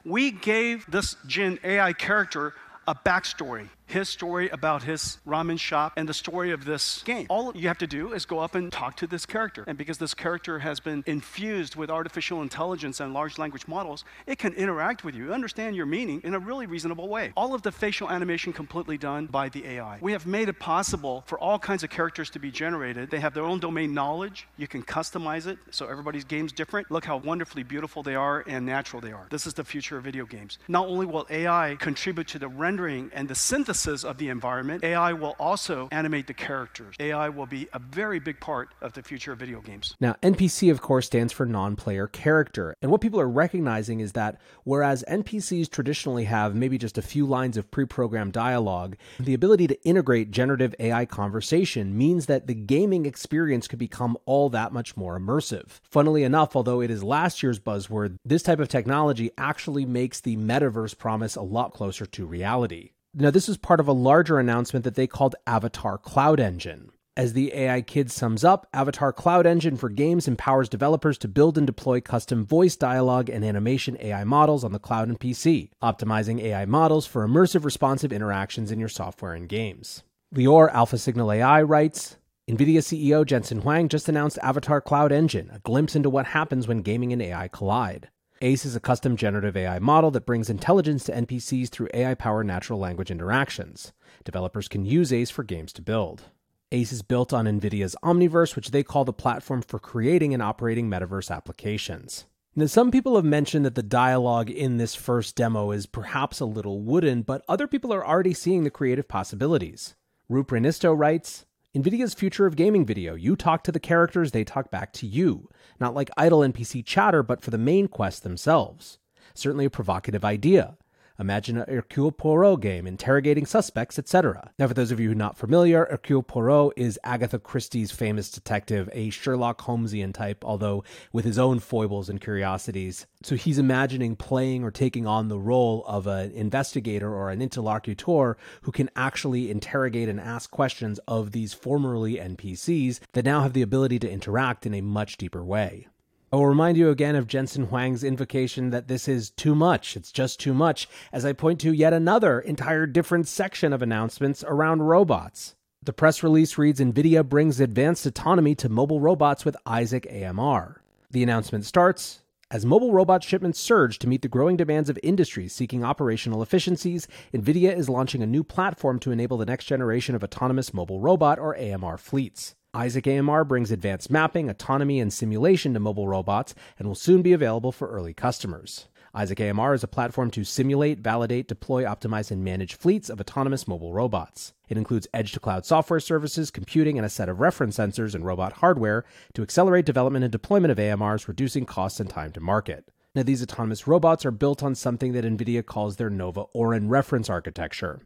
We 0.04 0.30
gave 0.30 0.84
this 0.90 1.16
Jin 1.26 1.58
AI 1.62 1.92
character 1.92 2.54
a 2.88 2.94
backstory 2.94 3.68
his 3.92 4.08
story 4.08 4.48
about 4.48 4.82
his 4.82 5.18
ramen 5.26 5.58
shop 5.58 5.92
and 5.96 6.08
the 6.08 6.14
story 6.14 6.50
of 6.50 6.64
this 6.64 7.02
game. 7.04 7.26
All 7.28 7.52
you 7.54 7.68
have 7.68 7.78
to 7.78 7.86
do 7.86 8.12
is 8.12 8.24
go 8.24 8.38
up 8.38 8.54
and 8.54 8.72
talk 8.72 8.96
to 8.96 9.06
this 9.06 9.26
character. 9.26 9.64
And 9.66 9.76
because 9.76 9.98
this 9.98 10.14
character 10.14 10.58
has 10.58 10.80
been 10.80 11.04
infused 11.06 11.76
with 11.76 11.90
artificial 11.90 12.40
intelligence 12.42 13.00
and 13.00 13.12
large 13.12 13.38
language 13.38 13.68
models, 13.68 14.04
it 14.26 14.38
can 14.38 14.54
interact 14.54 15.04
with 15.04 15.14
you, 15.14 15.32
understand 15.32 15.76
your 15.76 15.86
meaning 15.86 16.22
in 16.24 16.34
a 16.34 16.38
really 16.38 16.66
reasonable 16.66 17.08
way. 17.08 17.32
All 17.36 17.54
of 17.54 17.62
the 17.62 17.70
facial 17.70 18.08
animation 18.08 18.52
completely 18.52 18.96
done 18.96 19.26
by 19.26 19.50
the 19.50 19.64
AI. 19.66 19.98
We 20.00 20.12
have 20.12 20.26
made 20.26 20.48
it 20.48 20.58
possible 20.58 21.22
for 21.26 21.38
all 21.38 21.58
kinds 21.58 21.84
of 21.84 21.90
characters 21.90 22.30
to 22.30 22.38
be 22.38 22.50
generated. 22.50 23.10
They 23.10 23.20
have 23.20 23.34
their 23.34 23.44
own 23.44 23.60
domain 23.60 23.92
knowledge. 23.92 24.48
You 24.56 24.66
can 24.66 24.82
customize 24.82 25.46
it 25.46 25.58
so 25.70 25.86
everybody's 25.86 26.24
game's 26.24 26.52
different. 26.52 26.90
Look 26.90 27.04
how 27.04 27.18
wonderfully 27.18 27.62
beautiful 27.62 28.02
they 28.02 28.14
are 28.14 28.42
and 28.46 28.64
natural 28.64 29.02
they 29.02 29.12
are. 29.12 29.26
This 29.30 29.46
is 29.46 29.52
the 29.52 29.64
future 29.64 29.98
of 29.98 30.04
video 30.04 30.24
games. 30.24 30.58
Not 30.66 30.88
only 30.88 31.04
will 31.04 31.26
AI 31.28 31.76
contribute 31.78 32.28
to 32.28 32.38
the 32.38 32.48
rendering 32.48 33.10
and 33.12 33.28
the 33.28 33.34
synthesis 33.34 33.81
of 33.86 34.18
the 34.18 34.28
environment, 34.28 34.84
AI 34.84 35.12
will 35.12 35.34
also 35.38 35.88
animate 35.90 36.26
the 36.26 36.34
characters. 36.34 36.94
AI 37.00 37.28
will 37.28 37.46
be 37.46 37.68
a 37.72 37.78
very 37.78 38.20
big 38.20 38.38
part 38.40 38.70
of 38.80 38.92
the 38.92 39.02
future 39.02 39.32
of 39.32 39.38
video 39.38 39.60
games. 39.60 39.96
Now, 40.00 40.14
NPC, 40.22 40.70
of 40.70 40.80
course, 40.80 41.06
stands 41.06 41.32
for 41.32 41.46
non 41.46 41.74
player 41.74 42.06
character. 42.06 42.74
And 42.80 42.90
what 42.90 43.00
people 43.00 43.20
are 43.20 43.28
recognizing 43.28 44.00
is 44.00 44.12
that 44.12 44.40
whereas 44.64 45.04
NPCs 45.08 45.68
traditionally 45.70 46.24
have 46.24 46.54
maybe 46.54 46.78
just 46.78 46.96
a 46.96 47.02
few 47.02 47.26
lines 47.26 47.56
of 47.56 47.70
pre 47.70 47.84
programmed 47.84 48.32
dialogue, 48.32 48.96
the 49.18 49.34
ability 49.34 49.66
to 49.66 49.84
integrate 49.84 50.30
generative 50.30 50.74
AI 50.78 51.04
conversation 51.04 51.96
means 51.96 52.26
that 52.26 52.46
the 52.46 52.54
gaming 52.54 53.04
experience 53.04 53.66
could 53.66 53.78
become 53.78 54.16
all 54.26 54.48
that 54.50 54.72
much 54.72 54.96
more 54.96 55.18
immersive. 55.18 55.80
Funnily 55.90 56.22
enough, 56.22 56.54
although 56.54 56.80
it 56.80 56.90
is 56.90 57.02
last 57.02 57.42
year's 57.42 57.58
buzzword, 57.58 58.16
this 58.24 58.42
type 58.42 58.60
of 58.60 58.68
technology 58.68 59.30
actually 59.36 59.84
makes 59.84 60.20
the 60.20 60.36
metaverse 60.36 60.96
promise 60.96 61.36
a 61.36 61.42
lot 61.42 61.72
closer 61.72 62.06
to 62.06 62.26
reality. 62.26 62.92
Now, 63.14 63.30
this 63.30 63.46
is 63.46 63.58
part 63.58 63.78
of 63.78 63.88
a 63.88 63.92
larger 63.92 64.38
announcement 64.38 64.84
that 64.84 64.94
they 64.94 65.06
called 65.06 65.34
Avatar 65.46 65.98
Cloud 65.98 66.40
Engine. 66.40 66.92
As 67.14 67.34
the 67.34 67.52
AI 67.52 67.82
Kid 67.82 68.10
sums 68.10 68.42
up, 68.42 68.66
Avatar 68.72 69.12
Cloud 69.12 69.44
Engine 69.44 69.76
for 69.76 69.90
games 69.90 70.26
empowers 70.26 70.70
developers 70.70 71.18
to 71.18 71.28
build 71.28 71.58
and 71.58 71.66
deploy 71.66 72.00
custom 72.00 72.42
voice, 72.42 72.74
dialogue, 72.74 73.28
and 73.28 73.44
animation 73.44 73.98
AI 74.00 74.24
models 74.24 74.64
on 74.64 74.72
the 74.72 74.78
cloud 74.78 75.08
and 75.08 75.20
PC, 75.20 75.68
optimizing 75.82 76.40
AI 76.40 76.64
models 76.64 77.06
for 77.06 77.28
immersive 77.28 77.66
responsive 77.66 78.14
interactions 78.14 78.72
in 78.72 78.80
your 78.80 78.88
software 78.88 79.34
and 79.34 79.46
games. 79.46 80.04
Lior 80.34 80.72
Alpha 80.72 80.96
Signal 80.96 81.32
AI 81.32 81.60
writes, 81.60 82.16
NVIDIA 82.48 82.78
CEO 82.78 83.26
Jensen 83.26 83.60
Huang 83.60 83.90
just 83.90 84.08
announced 84.08 84.38
Avatar 84.42 84.80
Cloud 84.80 85.12
Engine, 85.12 85.50
a 85.52 85.58
glimpse 85.58 85.94
into 85.94 86.08
what 86.08 86.24
happens 86.28 86.66
when 86.66 86.80
gaming 86.80 87.12
and 87.12 87.20
AI 87.20 87.48
collide. 87.48 88.08
ACE 88.44 88.64
is 88.64 88.74
a 88.74 88.80
custom 88.80 89.16
generative 89.16 89.56
AI 89.56 89.78
model 89.78 90.10
that 90.10 90.26
brings 90.26 90.50
intelligence 90.50 91.04
to 91.04 91.12
NPCs 91.12 91.68
through 91.68 91.88
AI 91.94 92.14
powered 92.14 92.44
natural 92.44 92.76
language 92.76 93.08
interactions. 93.08 93.92
Developers 94.24 94.66
can 94.66 94.84
use 94.84 95.12
ACE 95.12 95.30
for 95.30 95.44
games 95.44 95.72
to 95.74 95.80
build. 95.80 96.24
ACE 96.72 96.90
is 96.90 97.02
built 97.02 97.32
on 97.32 97.44
NVIDIA's 97.44 97.94
Omniverse, 98.02 98.56
which 98.56 98.72
they 98.72 98.82
call 98.82 99.04
the 99.04 99.12
platform 99.12 99.62
for 99.62 99.78
creating 99.78 100.34
and 100.34 100.42
operating 100.42 100.90
metaverse 100.90 101.30
applications. 101.30 102.24
Now, 102.56 102.66
some 102.66 102.90
people 102.90 103.14
have 103.14 103.24
mentioned 103.24 103.64
that 103.64 103.76
the 103.76 103.82
dialogue 103.82 104.50
in 104.50 104.76
this 104.76 104.96
first 104.96 105.36
demo 105.36 105.70
is 105.70 105.86
perhaps 105.86 106.40
a 106.40 106.44
little 106.44 106.80
wooden, 106.80 107.22
but 107.22 107.44
other 107.48 107.68
people 107.68 107.94
are 107.94 108.04
already 108.04 108.34
seeing 108.34 108.64
the 108.64 108.70
creative 108.70 109.06
possibilities. 109.06 109.94
Roop 110.28 110.48
Renisto 110.48 110.98
writes 110.98 111.46
NVIDIA's 111.74 112.12
future 112.12 112.44
of 112.44 112.54
gaming 112.54 112.84
video. 112.84 113.14
You 113.14 113.34
talk 113.34 113.64
to 113.64 113.72
the 113.72 113.80
characters, 113.80 114.32
they 114.32 114.44
talk 114.44 114.70
back 114.70 114.92
to 114.92 115.06
you. 115.06 115.48
Not 115.80 115.94
like 115.94 116.10
idle 116.18 116.40
NPC 116.40 116.84
chatter, 116.84 117.22
but 117.22 117.40
for 117.40 117.50
the 117.50 117.56
main 117.56 117.88
quests 117.88 118.20
themselves. 118.20 118.98
Certainly 119.32 119.64
a 119.64 119.70
provocative 119.70 120.22
idea. 120.22 120.76
Imagine 121.22 121.58
a 121.58 121.64
Hercule 121.66 122.10
Poirot 122.10 122.60
game, 122.60 122.84
interrogating 122.84 123.46
suspects, 123.46 123.96
etc. 123.96 124.50
Now, 124.58 124.66
for 124.66 124.74
those 124.74 124.90
of 124.90 124.98
you 124.98 125.06
who 125.06 125.12
are 125.12 125.14
not 125.14 125.38
familiar, 125.38 125.86
Hercule 125.88 126.24
Poirot 126.24 126.72
is 126.76 126.98
Agatha 127.04 127.38
Christie's 127.38 127.92
famous 127.92 128.28
detective, 128.28 128.88
a 128.92 129.08
Sherlock 129.10 129.60
Holmesian 129.62 130.12
type, 130.12 130.44
although 130.44 130.82
with 131.12 131.24
his 131.24 131.38
own 131.38 131.60
foibles 131.60 132.08
and 132.08 132.20
curiosities. 132.20 133.06
So 133.22 133.36
he's 133.36 133.58
imagining 133.58 134.16
playing 134.16 134.64
or 134.64 134.72
taking 134.72 135.06
on 135.06 135.28
the 135.28 135.38
role 135.38 135.84
of 135.86 136.08
an 136.08 136.32
investigator 136.32 137.14
or 137.14 137.30
an 137.30 137.40
interlocutor 137.40 138.36
who 138.62 138.72
can 138.72 138.90
actually 138.96 139.48
interrogate 139.48 140.08
and 140.08 140.20
ask 140.20 140.50
questions 140.50 140.98
of 141.06 141.30
these 141.30 141.54
formerly 141.54 142.16
NPCs 142.16 142.98
that 143.12 143.24
now 143.24 143.42
have 143.42 143.52
the 143.52 143.62
ability 143.62 144.00
to 144.00 144.10
interact 144.10 144.66
in 144.66 144.74
a 144.74 144.80
much 144.80 145.18
deeper 145.18 145.44
way. 145.44 145.86
I 146.32 146.36
will 146.36 146.46
remind 146.46 146.78
you 146.78 146.88
again 146.88 147.14
of 147.14 147.26
Jensen 147.26 147.66
Huang's 147.66 148.02
invocation 148.02 148.70
that 148.70 148.88
this 148.88 149.06
is 149.06 149.28
too 149.28 149.54
much. 149.54 149.98
It's 149.98 150.10
just 150.10 150.40
too 150.40 150.54
much, 150.54 150.88
as 151.12 151.26
I 151.26 151.34
point 151.34 151.60
to 151.60 151.74
yet 151.74 151.92
another 151.92 152.40
entire 152.40 152.86
different 152.86 153.28
section 153.28 153.70
of 153.74 153.82
announcements 153.82 154.42
around 154.48 154.84
robots. 154.84 155.56
The 155.82 155.92
press 155.92 156.22
release 156.22 156.56
reads 156.56 156.80
NVIDIA 156.80 157.28
brings 157.28 157.60
advanced 157.60 158.06
autonomy 158.06 158.54
to 158.54 158.70
mobile 158.70 158.98
robots 158.98 159.44
with 159.44 159.58
Isaac 159.66 160.06
AMR. 160.10 160.82
The 161.10 161.22
announcement 161.22 161.66
starts 161.66 162.22
as 162.50 162.64
mobile 162.64 162.94
robot 162.94 163.22
shipments 163.22 163.60
surge 163.60 163.98
to 163.98 164.08
meet 164.08 164.22
the 164.22 164.28
growing 164.28 164.56
demands 164.56 164.88
of 164.88 164.98
industries 165.02 165.54
seeking 165.54 165.84
operational 165.84 166.42
efficiencies, 166.42 167.08
NVIDIA 167.34 167.76
is 167.76 167.90
launching 167.90 168.22
a 168.22 168.26
new 168.26 168.42
platform 168.42 168.98
to 169.00 169.10
enable 169.10 169.36
the 169.36 169.44
next 169.44 169.66
generation 169.66 170.14
of 170.14 170.24
autonomous 170.24 170.72
mobile 170.72 171.00
robot 171.00 171.38
or 171.38 171.54
AMR 171.58 171.98
fleets. 171.98 172.54
Isaac 172.74 173.06
AMR 173.06 173.44
brings 173.44 173.70
advanced 173.70 174.10
mapping, 174.10 174.48
autonomy, 174.48 174.98
and 174.98 175.12
simulation 175.12 175.74
to 175.74 175.80
mobile 175.80 176.08
robots 176.08 176.54
and 176.78 176.88
will 176.88 176.94
soon 176.94 177.20
be 177.20 177.34
available 177.34 177.70
for 177.70 177.86
early 177.90 178.14
customers. 178.14 178.88
Isaac 179.14 179.42
AMR 179.42 179.74
is 179.74 179.84
a 179.84 179.88
platform 179.88 180.30
to 180.30 180.42
simulate, 180.42 181.00
validate, 181.00 181.48
deploy, 181.48 181.84
optimize, 181.84 182.30
and 182.30 182.42
manage 182.42 182.72
fleets 182.72 183.10
of 183.10 183.20
autonomous 183.20 183.68
mobile 183.68 183.92
robots. 183.92 184.54
It 184.70 184.78
includes 184.78 185.06
edge 185.12 185.32
to 185.32 185.40
cloud 185.40 185.66
software 185.66 186.00
services, 186.00 186.50
computing, 186.50 186.96
and 186.96 187.04
a 187.04 187.10
set 187.10 187.28
of 187.28 187.40
reference 187.40 187.76
sensors 187.76 188.14
and 188.14 188.24
robot 188.24 188.54
hardware 188.54 189.04
to 189.34 189.42
accelerate 189.42 189.84
development 189.84 190.24
and 190.24 190.32
deployment 190.32 190.72
of 190.72 190.78
AMRs, 190.78 191.28
reducing 191.28 191.66
costs 191.66 192.00
and 192.00 192.08
time 192.08 192.32
to 192.32 192.40
market. 192.40 192.90
Now, 193.14 193.22
these 193.22 193.42
autonomous 193.42 193.86
robots 193.86 194.24
are 194.24 194.30
built 194.30 194.62
on 194.62 194.74
something 194.74 195.12
that 195.12 195.26
NVIDIA 195.26 195.66
calls 195.66 195.96
their 195.96 196.08
Nova 196.08 196.44
Orin 196.54 196.88
reference 196.88 197.28
architecture. 197.28 198.00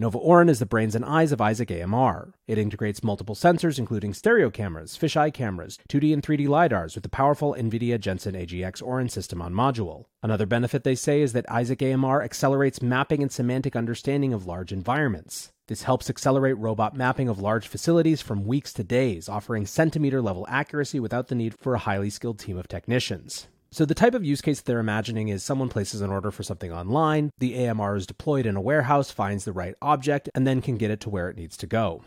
Nova 0.00 0.16
Orin 0.16 0.48
is 0.48 0.60
the 0.60 0.66
brains 0.66 0.94
and 0.94 1.04
eyes 1.04 1.32
of 1.32 1.40
Isaac 1.40 1.72
AMR. 1.72 2.32
It 2.46 2.56
integrates 2.56 3.02
multiple 3.02 3.34
sensors, 3.34 3.80
including 3.80 4.14
stereo 4.14 4.48
cameras, 4.48 4.96
fisheye 4.96 5.34
cameras, 5.34 5.76
2D 5.88 6.12
and 6.12 6.22
3D 6.22 6.46
LiDARs, 6.46 6.94
with 6.94 7.02
the 7.02 7.08
powerful 7.08 7.56
NVIDIA 7.58 7.98
Jetson 7.98 8.36
AGX 8.36 8.80
Orin 8.80 9.08
system 9.08 9.42
on 9.42 9.52
module. 9.52 10.04
Another 10.22 10.46
benefit 10.46 10.84
they 10.84 10.94
say 10.94 11.20
is 11.20 11.32
that 11.32 11.50
Isaac 11.50 11.82
AMR 11.82 12.22
accelerates 12.22 12.80
mapping 12.80 13.22
and 13.22 13.32
semantic 13.32 13.74
understanding 13.74 14.32
of 14.32 14.46
large 14.46 14.72
environments. 14.72 15.50
This 15.66 15.82
helps 15.82 16.08
accelerate 16.08 16.58
robot 16.58 16.94
mapping 16.94 17.28
of 17.28 17.40
large 17.40 17.66
facilities 17.66 18.22
from 18.22 18.46
weeks 18.46 18.72
to 18.74 18.84
days, 18.84 19.28
offering 19.28 19.66
centimeter 19.66 20.22
level 20.22 20.46
accuracy 20.48 21.00
without 21.00 21.26
the 21.26 21.34
need 21.34 21.58
for 21.58 21.74
a 21.74 21.78
highly 21.80 22.08
skilled 22.08 22.38
team 22.38 22.56
of 22.56 22.68
technicians. 22.68 23.48
So, 23.70 23.84
the 23.84 23.94
type 23.94 24.14
of 24.14 24.24
use 24.24 24.40
case 24.40 24.62
they're 24.62 24.78
imagining 24.78 25.28
is 25.28 25.42
someone 25.42 25.68
places 25.68 26.00
an 26.00 26.10
order 26.10 26.30
for 26.30 26.42
something 26.42 26.72
online, 26.72 27.30
the 27.38 27.66
AMR 27.66 27.96
is 27.96 28.06
deployed 28.06 28.46
in 28.46 28.56
a 28.56 28.62
warehouse, 28.62 29.10
finds 29.10 29.44
the 29.44 29.52
right 29.52 29.74
object, 29.82 30.30
and 30.34 30.46
then 30.46 30.62
can 30.62 30.76
get 30.76 30.90
it 30.90 31.00
to 31.00 31.10
where 31.10 31.28
it 31.28 31.36
needs 31.36 31.56
to 31.58 31.66
go. 31.66 32.02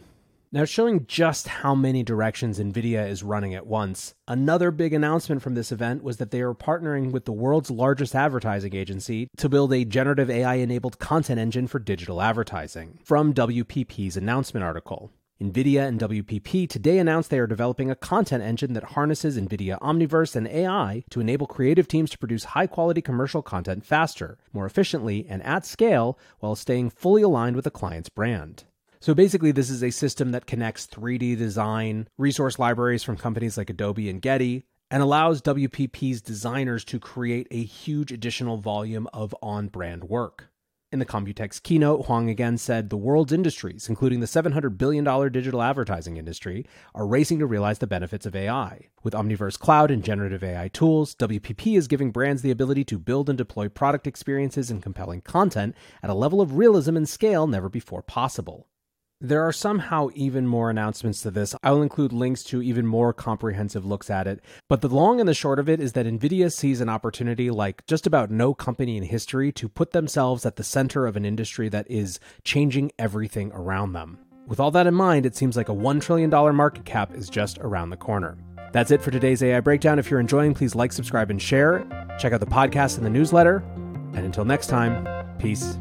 Now, 0.53 0.65
showing 0.65 1.05
just 1.07 1.47
how 1.47 1.75
many 1.75 2.03
directions 2.03 2.59
NVIDIA 2.59 3.07
is 3.07 3.23
running 3.23 3.53
at 3.53 3.67
once, 3.67 4.15
another 4.27 4.69
big 4.69 4.91
announcement 4.91 5.41
from 5.41 5.53
this 5.53 5.71
event 5.71 6.03
was 6.03 6.17
that 6.17 6.31
they 6.31 6.41
are 6.41 6.53
partnering 6.53 7.11
with 7.11 7.23
the 7.23 7.31
world's 7.31 7.71
largest 7.71 8.15
advertising 8.15 8.75
agency 8.75 9.29
to 9.37 9.47
build 9.47 9.71
a 9.71 9.85
generative 9.85 10.29
AI 10.29 10.55
enabled 10.55 10.99
content 10.99 11.39
engine 11.39 11.67
for 11.67 11.79
digital 11.79 12.21
advertising, 12.21 12.99
from 13.05 13.33
WPP's 13.33 14.17
announcement 14.17 14.65
article. 14.65 15.11
NVIDIA 15.41 15.87
and 15.87 15.99
WPP 15.99 16.69
today 16.69 16.99
announced 16.99 17.31
they 17.31 17.39
are 17.39 17.47
developing 17.47 17.89
a 17.89 17.95
content 17.95 18.43
engine 18.43 18.73
that 18.73 18.83
harnesses 18.83 19.39
NVIDIA 19.39 19.79
Omniverse 19.79 20.35
and 20.35 20.47
AI 20.47 21.03
to 21.09 21.19
enable 21.19 21.47
creative 21.47 21.87
teams 21.87 22.11
to 22.11 22.19
produce 22.19 22.43
high 22.43 22.67
quality 22.67 23.01
commercial 23.01 23.41
content 23.41 23.83
faster, 23.83 24.37
more 24.53 24.67
efficiently, 24.67 25.25
and 25.27 25.41
at 25.41 25.65
scale 25.65 26.19
while 26.41 26.55
staying 26.55 26.91
fully 26.91 27.23
aligned 27.23 27.55
with 27.55 27.65
the 27.65 27.71
client's 27.71 28.07
brand. 28.07 28.65
So 28.99 29.15
basically, 29.15 29.51
this 29.51 29.71
is 29.71 29.81
a 29.81 29.89
system 29.89 30.29
that 30.29 30.45
connects 30.45 30.85
3D 30.85 31.39
design, 31.39 32.07
resource 32.19 32.59
libraries 32.59 33.01
from 33.01 33.17
companies 33.17 33.57
like 33.57 33.71
Adobe 33.71 34.11
and 34.11 34.21
Getty, 34.21 34.65
and 34.91 35.01
allows 35.01 35.41
WPP's 35.41 36.21
designers 36.21 36.85
to 36.85 36.99
create 36.99 37.47
a 37.49 37.63
huge 37.63 38.11
additional 38.11 38.57
volume 38.57 39.07
of 39.11 39.33
on 39.41 39.69
brand 39.69 40.03
work. 40.03 40.50
In 40.91 40.99
the 40.99 41.05
Computex 41.05 41.63
keynote, 41.63 42.07
Huang 42.07 42.29
again 42.29 42.57
said 42.57 42.89
the 42.89 42.97
world's 42.97 43.31
industries, 43.31 43.87
including 43.87 44.19
the 44.19 44.25
$700 44.25 44.77
billion 44.77 45.05
digital 45.31 45.61
advertising 45.61 46.17
industry, 46.17 46.65
are 46.93 47.07
racing 47.07 47.39
to 47.39 47.45
realize 47.45 47.79
the 47.79 47.87
benefits 47.87 48.25
of 48.25 48.35
AI. 48.35 48.89
With 49.01 49.13
Omniverse 49.13 49.57
Cloud 49.57 49.89
and 49.89 50.03
generative 50.03 50.43
AI 50.43 50.67
tools, 50.67 51.15
WPP 51.15 51.77
is 51.77 51.87
giving 51.87 52.11
brands 52.11 52.41
the 52.41 52.51
ability 52.51 52.83
to 52.83 52.99
build 52.99 53.29
and 53.29 53.37
deploy 53.37 53.69
product 53.69 54.05
experiences 54.05 54.69
and 54.69 54.83
compelling 54.83 55.21
content 55.21 55.75
at 56.03 56.09
a 56.09 56.13
level 56.13 56.41
of 56.41 56.57
realism 56.57 56.97
and 56.97 57.07
scale 57.07 57.47
never 57.47 57.69
before 57.69 58.01
possible. 58.01 58.67
There 59.23 59.43
are 59.43 59.53
somehow 59.53 60.09
even 60.15 60.47
more 60.47 60.71
announcements 60.71 61.21
to 61.21 61.29
this. 61.29 61.53
I 61.61 61.69
will 61.69 61.83
include 61.83 62.11
links 62.11 62.43
to 62.45 62.59
even 62.63 62.87
more 62.87 63.13
comprehensive 63.13 63.85
looks 63.85 64.09
at 64.09 64.25
it. 64.25 64.43
But 64.67 64.81
the 64.81 64.89
long 64.89 65.19
and 65.19 65.29
the 65.29 65.35
short 65.35 65.59
of 65.59 65.69
it 65.69 65.79
is 65.79 65.93
that 65.93 66.07
NVIDIA 66.07 66.51
sees 66.51 66.81
an 66.81 66.89
opportunity 66.89 67.51
like 67.51 67.85
just 67.85 68.07
about 68.07 68.31
no 68.31 68.55
company 68.55 68.97
in 68.97 69.03
history 69.03 69.51
to 69.51 69.69
put 69.69 69.91
themselves 69.91 70.43
at 70.43 70.55
the 70.55 70.63
center 70.63 71.05
of 71.05 71.15
an 71.15 71.23
industry 71.23 71.69
that 71.69 71.85
is 71.87 72.19
changing 72.43 72.91
everything 72.97 73.51
around 73.53 73.93
them. 73.93 74.17
With 74.47 74.59
all 74.59 74.71
that 74.71 74.87
in 74.87 74.95
mind, 74.95 75.27
it 75.27 75.35
seems 75.35 75.55
like 75.55 75.69
a 75.69 75.71
$1 75.71 76.01
trillion 76.01 76.31
market 76.55 76.85
cap 76.85 77.13
is 77.13 77.29
just 77.29 77.59
around 77.59 77.91
the 77.91 77.97
corner. 77.97 78.39
That's 78.71 78.89
it 78.89 79.03
for 79.03 79.11
today's 79.11 79.43
AI 79.43 79.59
Breakdown. 79.59 79.99
If 79.99 80.09
you're 80.09 80.19
enjoying, 80.19 80.55
please 80.55 80.73
like, 80.73 80.91
subscribe, 80.91 81.29
and 81.29 81.39
share. 81.39 81.85
Check 82.17 82.33
out 82.33 82.39
the 82.39 82.47
podcast 82.47 82.97
and 82.97 83.05
the 83.05 83.11
newsletter. 83.11 83.57
And 84.15 84.25
until 84.25 84.45
next 84.45 84.65
time, 84.65 85.07
peace 85.37 85.77